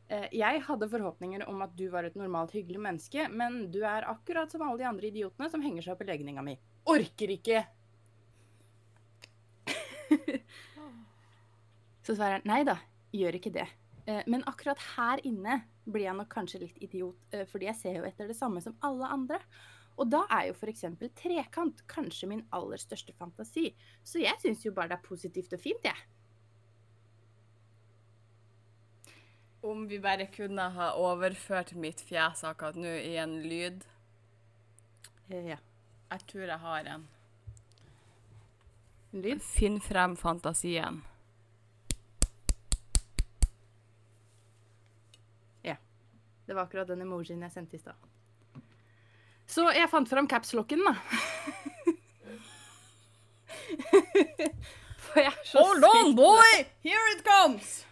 [0.09, 4.05] Eh, Jeg hadde forhåpninger om at du var et normalt hyggelig menneske, men du er
[4.07, 6.57] akkurat som alle de andre idiotene som henger seg opp i legninga mi.
[6.85, 7.65] Orker ikke!
[12.07, 12.77] Så svarer han nei da,
[13.11, 13.67] gjør ikke det.
[14.07, 17.97] Eh, Men akkurat her inne blir jeg nok kanskje litt idiot, eh, fordi jeg ser
[17.99, 19.39] jo etter det samme som alle andre.
[19.97, 20.83] Og da er jo f.eks.
[21.17, 23.71] trekant kanskje min aller største fantasi.
[24.05, 25.97] Så jeg syns jo bare det er positivt og fint, jeg.
[29.65, 33.87] Om vi bare kunne ha overført mitt fjes akkurat nå i en lyd.
[35.29, 35.57] Eh, Ja.
[36.07, 37.07] Jeg tror jeg har en.
[39.11, 39.41] En lyd?
[39.43, 41.01] Finn frem fantasien.
[46.47, 47.95] Det var akkurat den emojien jeg sendte i stad.
[49.47, 50.95] Så jeg fant fram capslocken, da.
[55.07, 56.65] For jeg er så sykt- boy!
[56.83, 57.85] Here it comes!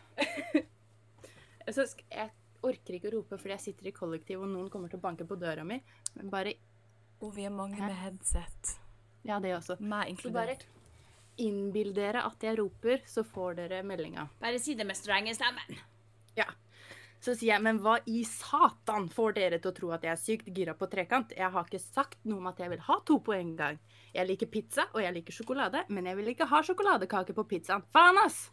[1.66, 2.30] Jeg
[2.66, 5.26] orker ikke å rope fordi jeg sitter i kollektiv og noen kommer til å banke
[5.28, 5.80] på døra mi.
[6.16, 6.56] Men bare
[7.22, 8.76] Og vi er mange med headset.
[9.26, 9.78] Ja, det også.
[9.80, 10.66] Meg Så bare inkludert.
[11.42, 14.28] innbill dere at jeg roper, så får dere meldinga.
[14.42, 15.80] Bare si det med strenge stemmen.
[16.38, 16.46] Ja.
[17.26, 20.20] Så sier jeg, men hva i satan får dere til å tro at jeg er
[20.22, 21.32] sykt gira på trekant?
[21.34, 23.80] Jeg har ikke sagt noe om at jeg vil ha to på en gang.
[24.14, 27.82] Jeg liker pizza, og jeg liker sjokolade, men jeg vil ikke ha sjokoladekake på pizzaen.
[27.96, 28.52] Faen, ass!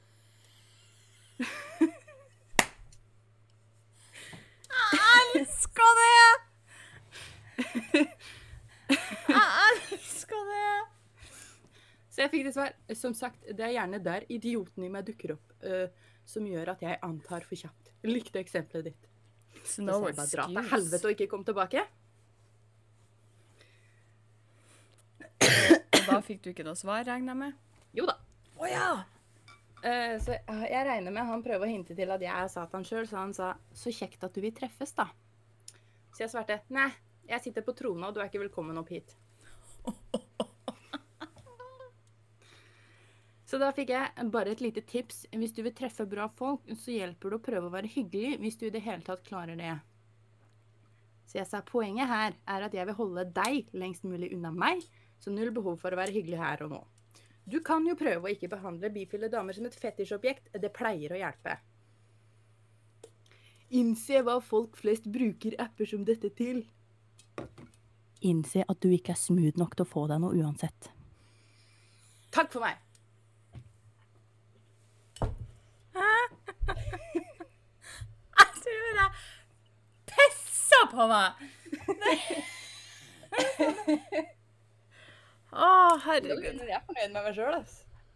[4.73, 5.13] Jeg
[5.43, 6.31] Elsker det!
[9.29, 10.73] Jeg elsker det!
[12.13, 12.73] Så jeg fikk det svar.
[12.97, 15.87] Som sagt, det er gjerne der idioten i meg dukker opp, øh,
[16.29, 17.91] som gjør at jeg antar for kjapt.
[18.07, 19.09] Likte eksempelet ditt.
[19.65, 21.85] Så No så jeg bare dra til helvete og ikke kom tilbake.
[25.43, 27.59] Og da fikk du ikke noe svar, regner jeg med?
[27.97, 28.17] Jo da.
[28.59, 28.89] Å ja!
[29.83, 32.87] Uh, så jeg jeg regner med han prøver å hinte til at jeg er Satan
[32.87, 35.09] sjøl, så han sa 'så kjekt at du vil treffes', da.
[36.15, 36.91] Så jeg svarte 'nei,
[37.29, 39.17] jeg sitter på trona, og du er ikke velkommen opp hit'.
[43.53, 45.27] Så da fikk jeg bare et lite tips.
[45.29, 48.55] Hvis du vil treffe bra folk, så hjelper det å prøve å være hyggelig hvis
[48.57, 49.75] du i det hele tatt klarer det.
[51.29, 54.81] Så jeg sa poenget her er at jeg vil holde deg lengst mulig unna meg,
[55.21, 56.79] så null behov for å være hyggelig her og nå.
[57.45, 60.49] Du kan jo prøve å ikke behandle bifile damer som et fetisjobjekt.
[60.57, 61.59] Det pleier å hjelpe.
[63.77, 66.63] Innse hva folk flest bruker apper som dette til.
[68.25, 70.89] Innse at du ikke er smooth nok til å få deg noe uansett.
[72.33, 72.81] Takk for meg.
[78.39, 79.11] Jeg tror jeg
[80.13, 81.43] pissa på meg!
[85.53, 85.69] Å,
[86.07, 86.63] herregud.
[86.65, 87.59] Jeg er fornøyd med meg sjøl.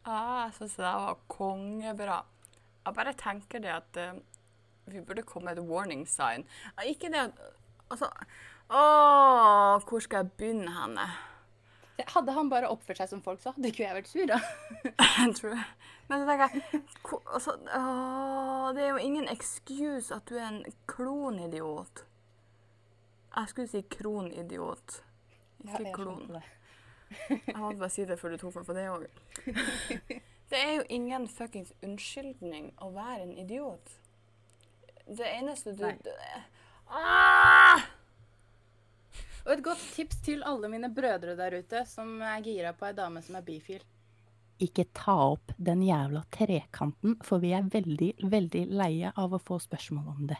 [0.06, 2.22] Ah, jeg syns det var kongebra.
[2.86, 4.18] Jeg bare tenker det at uh,
[4.86, 6.46] vi burde komme med et warning sign.
[6.86, 7.46] Ikke det at
[7.86, 8.08] Altså
[8.66, 8.78] Å,
[9.86, 11.04] hvor skal jeg begynne henne?
[12.10, 14.24] Hadde han bare oppført seg som folk, sa, hadde ikke jeg vært sur.
[14.28, 14.40] da.
[15.22, 15.54] Jeg tror
[16.10, 20.48] Men så tenker jeg hvor, altså, å, Det er jo ingen excuse at du er
[20.50, 20.60] en
[20.90, 22.04] klonidiot.
[23.36, 25.02] Jeg skulle si kronidiot.
[25.66, 26.38] Ikke klon.
[27.28, 29.06] Jeg måtte bare si det før du tok meg på det òg.
[30.46, 33.90] Det er jo ingen fuckings unnskyldning å være en idiot.
[35.06, 35.82] Det eneste du
[36.86, 37.82] ah!
[39.42, 42.94] Og et godt tips til alle mine brødre der ute som er gira på ei
[42.94, 43.82] dame som er bifil.
[44.62, 49.58] Ikke ta opp den jævla trekanten, for vi er veldig, veldig leie av å få
[49.62, 50.38] spørsmål om det.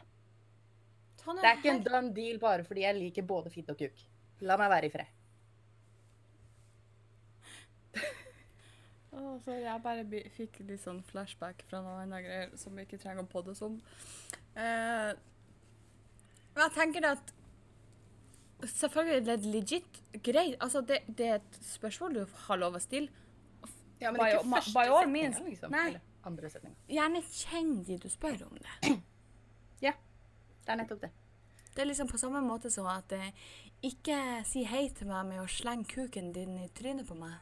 [1.34, 4.04] Ned Det er ikke en done deal bare fordi jeg liker både fitte og kuk.
[4.46, 5.14] La meg være i fred.
[9.16, 10.04] Oh, sorry, jeg bare
[10.34, 13.78] fikk litt sånn flashback fra noen andre greier som vi ikke trenger å poddes om.
[14.52, 15.12] Eh,
[16.52, 17.32] men jeg tenker at
[18.56, 20.54] Selvfølgelig er det legit greit.
[20.64, 23.12] Altså, det, det er et spørsmål du har lov å stille.
[24.00, 25.40] Ja, men ikke første by all means.
[25.44, 25.74] liksom.
[25.76, 25.98] Nei.
[26.88, 28.72] Gjerne kjenn de du spør om det.
[28.80, 28.94] Det
[30.72, 31.10] er nettopp det.
[31.76, 33.30] Det er liksom på samme måte som at eh,
[33.84, 34.16] ikke
[34.48, 37.36] si hei til meg med å slenge kuken din i trynet på meg.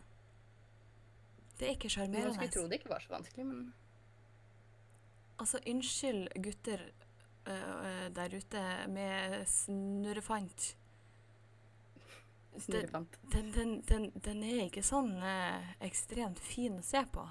[1.58, 2.48] Det er ikke Man skulle sjarmerende.
[2.56, 3.72] tro det ikke var så vanskelig, men
[5.38, 6.80] Altså, unnskyld gutter
[7.46, 10.76] øh, der ute med snurrefant.
[12.58, 13.18] Snurrefant.
[13.32, 17.24] den, den, den, den er ikke sånn eh, ekstremt fin å se på.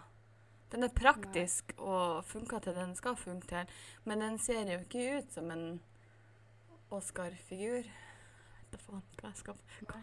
[0.73, 3.73] Den er praktisk og funker til den skal funke til,
[4.09, 5.67] men den ser jo ikke ut som en
[6.89, 7.85] Oscar-figur.
[7.85, 9.59] Vet da faen hva jeg skal
[9.91, 10.01] hva?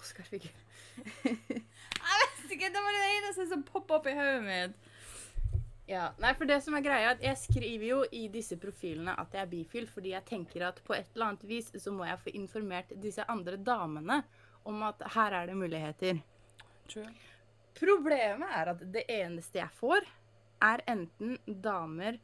[0.00, 0.56] Oscar-figur.
[2.00, 4.90] Jeg vet ikke, det var det eneste som poppa opp i hodet mitt.
[5.90, 9.32] Ja, nei, for det som er greia, at jeg skriver jo i disse profilene at
[9.34, 12.20] jeg er bifil, fordi jeg tenker at på et eller annet vis så må jeg
[12.24, 14.20] få informert disse andre damene
[14.70, 16.22] om at her er det muligheter.
[16.90, 17.10] True.
[17.78, 20.06] Problemet er at det eneste jeg får,
[20.60, 22.18] er enten damer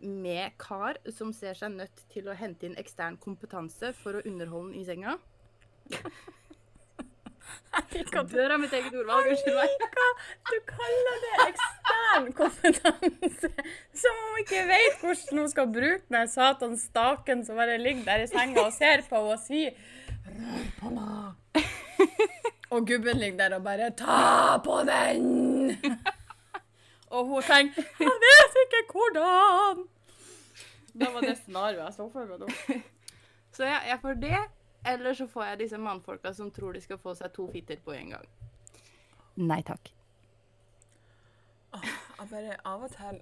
[0.00, 4.72] med kar som ser seg nødt til å hente inn ekstern kompetanse for å underholde
[4.72, 5.18] den i senga.
[8.30, 9.70] Dør av mitt eget ordvalg, unnskyld meg.
[10.50, 13.50] Du kaller det ekstern kompetanse.
[14.02, 18.06] Som om hun ikke vet hvordan hun skal bruke den satans staken som bare ligger
[18.06, 19.70] der i senga og ser på henne og sier
[20.30, 21.64] Rør på meg.
[22.70, 25.70] Og gubben ligger der og bare Ta på den!
[27.10, 29.84] Og hun tenker Jeg vet ikke hvordan.
[31.00, 32.48] Da var det scenarioet jeg så for meg nå.
[33.56, 34.38] Så jeg, jeg får det,
[34.86, 37.92] eller så får jeg disse mannfolka som tror de skal få seg to fitter på
[37.92, 38.28] en gang.
[39.36, 39.90] Nei takk.
[41.74, 43.18] Jeg bare av og til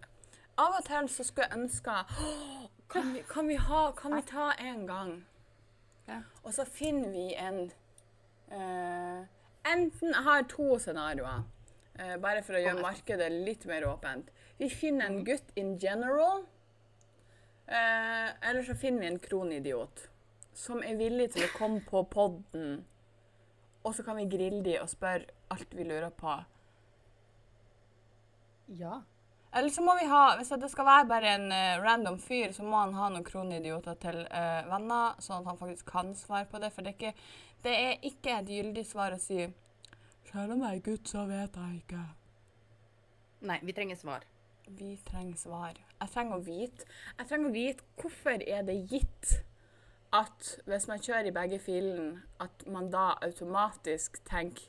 [0.58, 4.22] Av og til så skulle jeg ønske «Åh, kan vi, kan, vi ha, kan vi
[4.26, 5.12] ta en gang?
[6.08, 6.20] Ja.
[6.42, 7.60] Og så finner vi en
[8.52, 9.26] eh,
[9.68, 11.42] Enten Jeg har to scenarioer,
[11.98, 14.30] eh, bare for å gjøre markedet litt mer åpent.
[14.58, 16.46] Vi finner en gutt in general
[17.68, 20.06] Eh, eller så finner vi en kronidiot
[20.54, 22.78] som er villig til å komme på podden,
[23.84, 26.38] og så kan vi grille de og spørre alt vi lurer på.
[28.80, 29.02] Ja.
[29.52, 32.66] Eller så må vi ha, hvis det skal være bare en uh, random fyr, så
[32.66, 36.60] må han ha noen kronidioter til uh, venner, sånn at han faktisk kan svare på
[36.60, 36.68] det.
[36.74, 37.30] For det er ikke,
[37.64, 39.46] det er ikke et gyldig svar å si
[40.28, 42.02] Selv om jeg er gutt, så vet jeg ikke.
[43.48, 44.26] Nei, vi trenger svar.
[44.68, 45.78] Vi trenger svar.
[45.98, 46.84] Jeg trenger å vite
[47.16, 49.38] Jeg trenger å vite hvorfor er det gitt
[50.12, 54.68] at hvis man kjører i begge filene, at man da automatisk tenker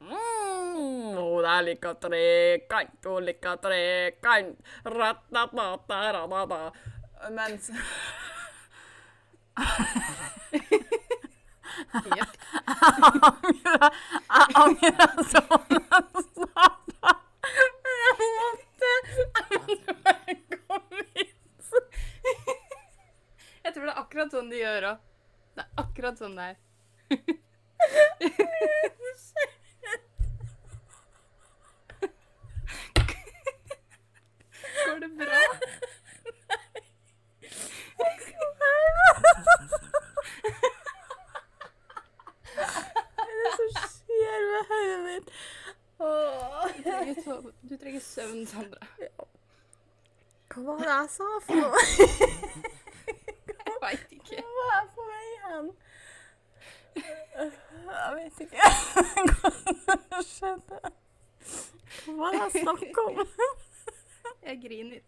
[0.00, 4.56] Mm, der liker trekant, hun liker trekant.
[4.84, 6.72] Ratatatarada.
[7.34, 7.70] Mens
[11.98, 12.26] Jeg
[14.62, 17.10] angrer sånn jeg starta.
[17.98, 18.92] Jeg måtte
[19.48, 19.60] Jeg
[20.68, 21.34] måtte hit.
[23.64, 24.98] Jeg tror det er akkurat sånn de gjør òg.
[25.58, 26.56] Det er akkurat sånn det er.
[34.88, 35.42] Går det bra?
[37.98, 38.06] Hva
[43.24, 45.28] er det som skjer med hodet mitt?
[45.98, 46.04] Du
[46.86, 47.14] trenger,
[47.70, 48.82] du trenger søvn, Sandra.
[50.54, 51.80] Hva var det jeg sa for noe?
[53.68, 54.36] Jeg veit ikke.
[54.40, 55.66] Hva var jeg på vei hen?
[56.98, 60.78] Jeg vet ikke hva som skjedde.
[62.06, 63.16] Hva var det jeg snakka om?
[64.46, 65.00] Jeg griner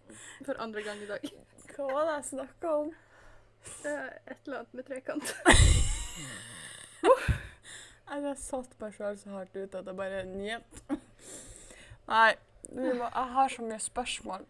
[0.44, 1.30] for andre gang i dag.
[1.76, 2.90] Hva var det jeg snakka om?
[3.82, 5.34] Det er et eller annet med trekant.
[8.10, 10.80] Jeg satt meg sjøl så hardt ut at jeg bare njet.
[12.10, 12.32] Nei,
[12.74, 12.96] jeg
[13.36, 14.48] har så mye spørsmål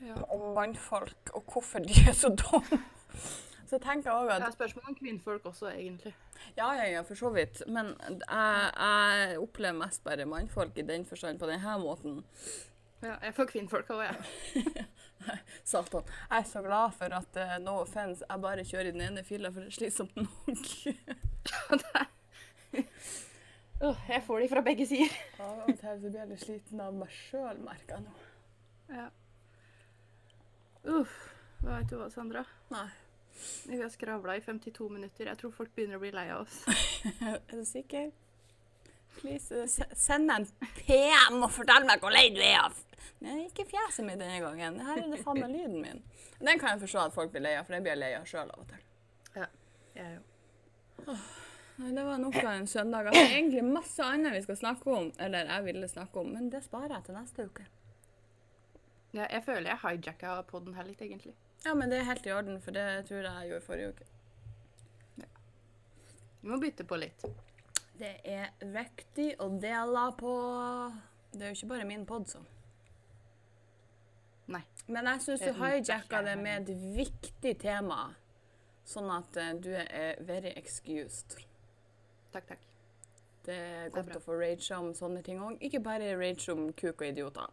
[0.00, 0.14] Ja.
[0.32, 2.78] om mannfolk og hvorfor de er så dumme.
[3.68, 4.42] Så tenker jeg også at...
[4.42, 6.14] at er spørsmål om kvinnfolk også, egentlig.
[6.56, 7.60] Ja, ja, ja, for så vidt.
[7.68, 12.24] Men jeg, jeg opplever mest bare mannfolk i den forstand på denne måten.
[13.02, 14.84] Ja, jeg får kvinnfolk òg, jeg.
[15.70, 16.04] Satan.
[16.30, 19.24] Jeg er så glad for at uh, no offense, jeg bare kjører i den ene
[19.24, 20.30] fila, for det er slitsomt nok.
[23.80, 25.16] oh, jeg får de fra begge sider.
[25.40, 28.16] Av og til blir jeg litt sliten av meg sjøl, merker jeg nå.
[29.00, 29.08] Ja.
[31.00, 31.16] Uff.
[31.60, 32.44] Hva vet du hva, Sandra?
[32.72, 32.86] Nei.
[33.68, 35.28] Vi har skravla i 52 minutter.
[35.28, 36.60] Jeg tror folk begynner å bli lei av oss.
[37.28, 38.10] Er du sikker?
[39.20, 40.46] Please, eh, se- send en
[40.78, 42.76] PM og fortell meg hvor lei du er av.
[43.20, 44.78] Nei, ikke fjeset mitt denne gangen.
[44.80, 46.02] Her er det faen meg lyden min.
[46.40, 48.24] Den kan jeg forstå at folk blir lei av, for det blir jeg lei av
[48.28, 48.86] sjøl av og til.
[49.36, 49.46] Ja,
[49.98, 51.18] Jeg òg.
[51.80, 53.10] Nei, Det var nok av en søndag.
[53.10, 56.50] Det er egentlig masse annet vi skal snakke om, eller jeg ville snakke om, men
[56.52, 57.66] det sparer jeg til neste uke.
[59.12, 61.34] Ja, jeg føler jeg hijacka podden her litt, egentlig.
[61.64, 64.06] Ja, men det er helt i orden, for det tror jeg jeg gjorde forrige uke.
[66.40, 67.24] Vi må bytte på litt.
[68.00, 70.30] Det er viktig å dele på
[71.34, 72.40] Det er jo ikke bare min pod, så.
[74.90, 78.00] Men jeg syns du Det hijacka det med et viktig tema,
[78.84, 81.36] sånn at eh, du er very excused.
[82.34, 82.66] Takk, takk.
[83.46, 85.62] Det er godt godt er å få rage om sånne ting òg.
[85.62, 87.48] Ikke bare rage om kuk og idioter.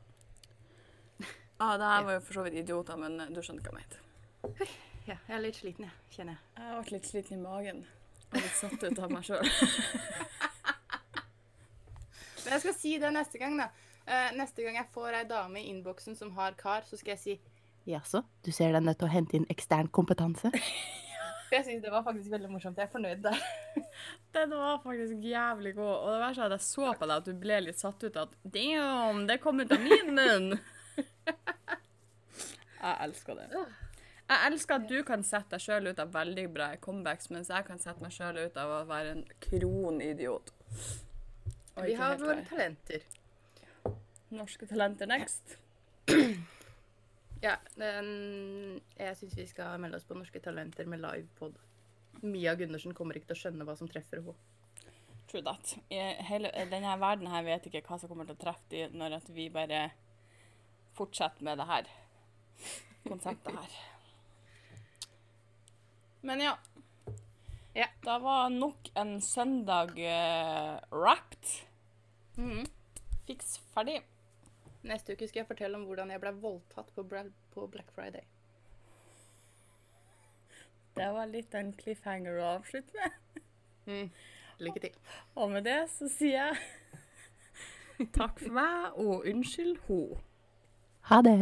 [1.57, 3.77] Ah, det her var jo for så vidt idioter, men eh, du skjønner hva jeg
[3.81, 3.97] mente.
[5.07, 5.95] Ja, jeg er litt sliten, jeg.
[6.13, 6.41] Kjenner jeg.
[6.57, 7.79] Jeg har vært litt sliten i magen.
[8.27, 9.41] Og litt satt ut av meg sjøl.
[12.43, 13.71] Men jeg skal si det neste gang, da.
[14.07, 17.23] Eh, neste gang jeg får ei dame i innboksen som har kar, så skal jeg
[17.23, 17.35] si
[17.87, 20.51] Jaså, du ser deg nødt til å hente inn ekstern kompetanse?
[21.47, 22.75] Jeg syns det var faktisk veldig morsomt.
[22.75, 23.43] Jeg er fornøyd der.
[24.35, 25.93] Den var faktisk jævlig god.
[25.93, 28.17] Og det verste er at jeg så på deg at du ble litt satt ut.
[28.19, 30.49] At damn, det kom ut av min munn!
[32.77, 33.61] Jeg elsker det.
[34.27, 37.65] Jeg elsker at du kan sette deg sjøl ut av veldig bra comebacks, mens jeg
[37.65, 40.51] kan sette meg sjøl ut av å være en kronidiot.
[41.79, 43.07] Vi har våre talenter.
[44.29, 45.57] Norske talenter next.
[47.41, 51.57] Ja, den, jeg syns vi skal melde oss på Norske Talenter med livepod.
[52.25, 54.33] Mia Gundersen kommer ikke til å skjønne hva som treffer henne.
[55.29, 55.75] True that.
[55.93, 59.19] I hele denne verden her vet ikke hva som kommer til å treffe dem når
[59.19, 59.83] at vi bare
[60.97, 61.91] fortsetter med det her
[63.05, 63.77] konseptet her.
[66.25, 66.57] Men ja.
[67.77, 67.91] Ja.
[68.01, 71.51] Da var nok en søndag uh, wrapped.
[72.39, 72.65] Mhm.
[73.27, 73.99] Fiks ferdig.
[74.85, 77.23] Neste uke skal jeg fortelle om hvordan jeg ble voldtatt på, Bra
[77.53, 78.25] på Black Friday.
[80.97, 83.41] Det var litt en cliffhanger å avslutte med.
[83.87, 84.07] Mm.
[84.59, 84.95] Lykke til.
[85.37, 90.01] Og med det så sier jeg takk for meg, og unnskyld ho.
[91.09, 91.37] Ha det.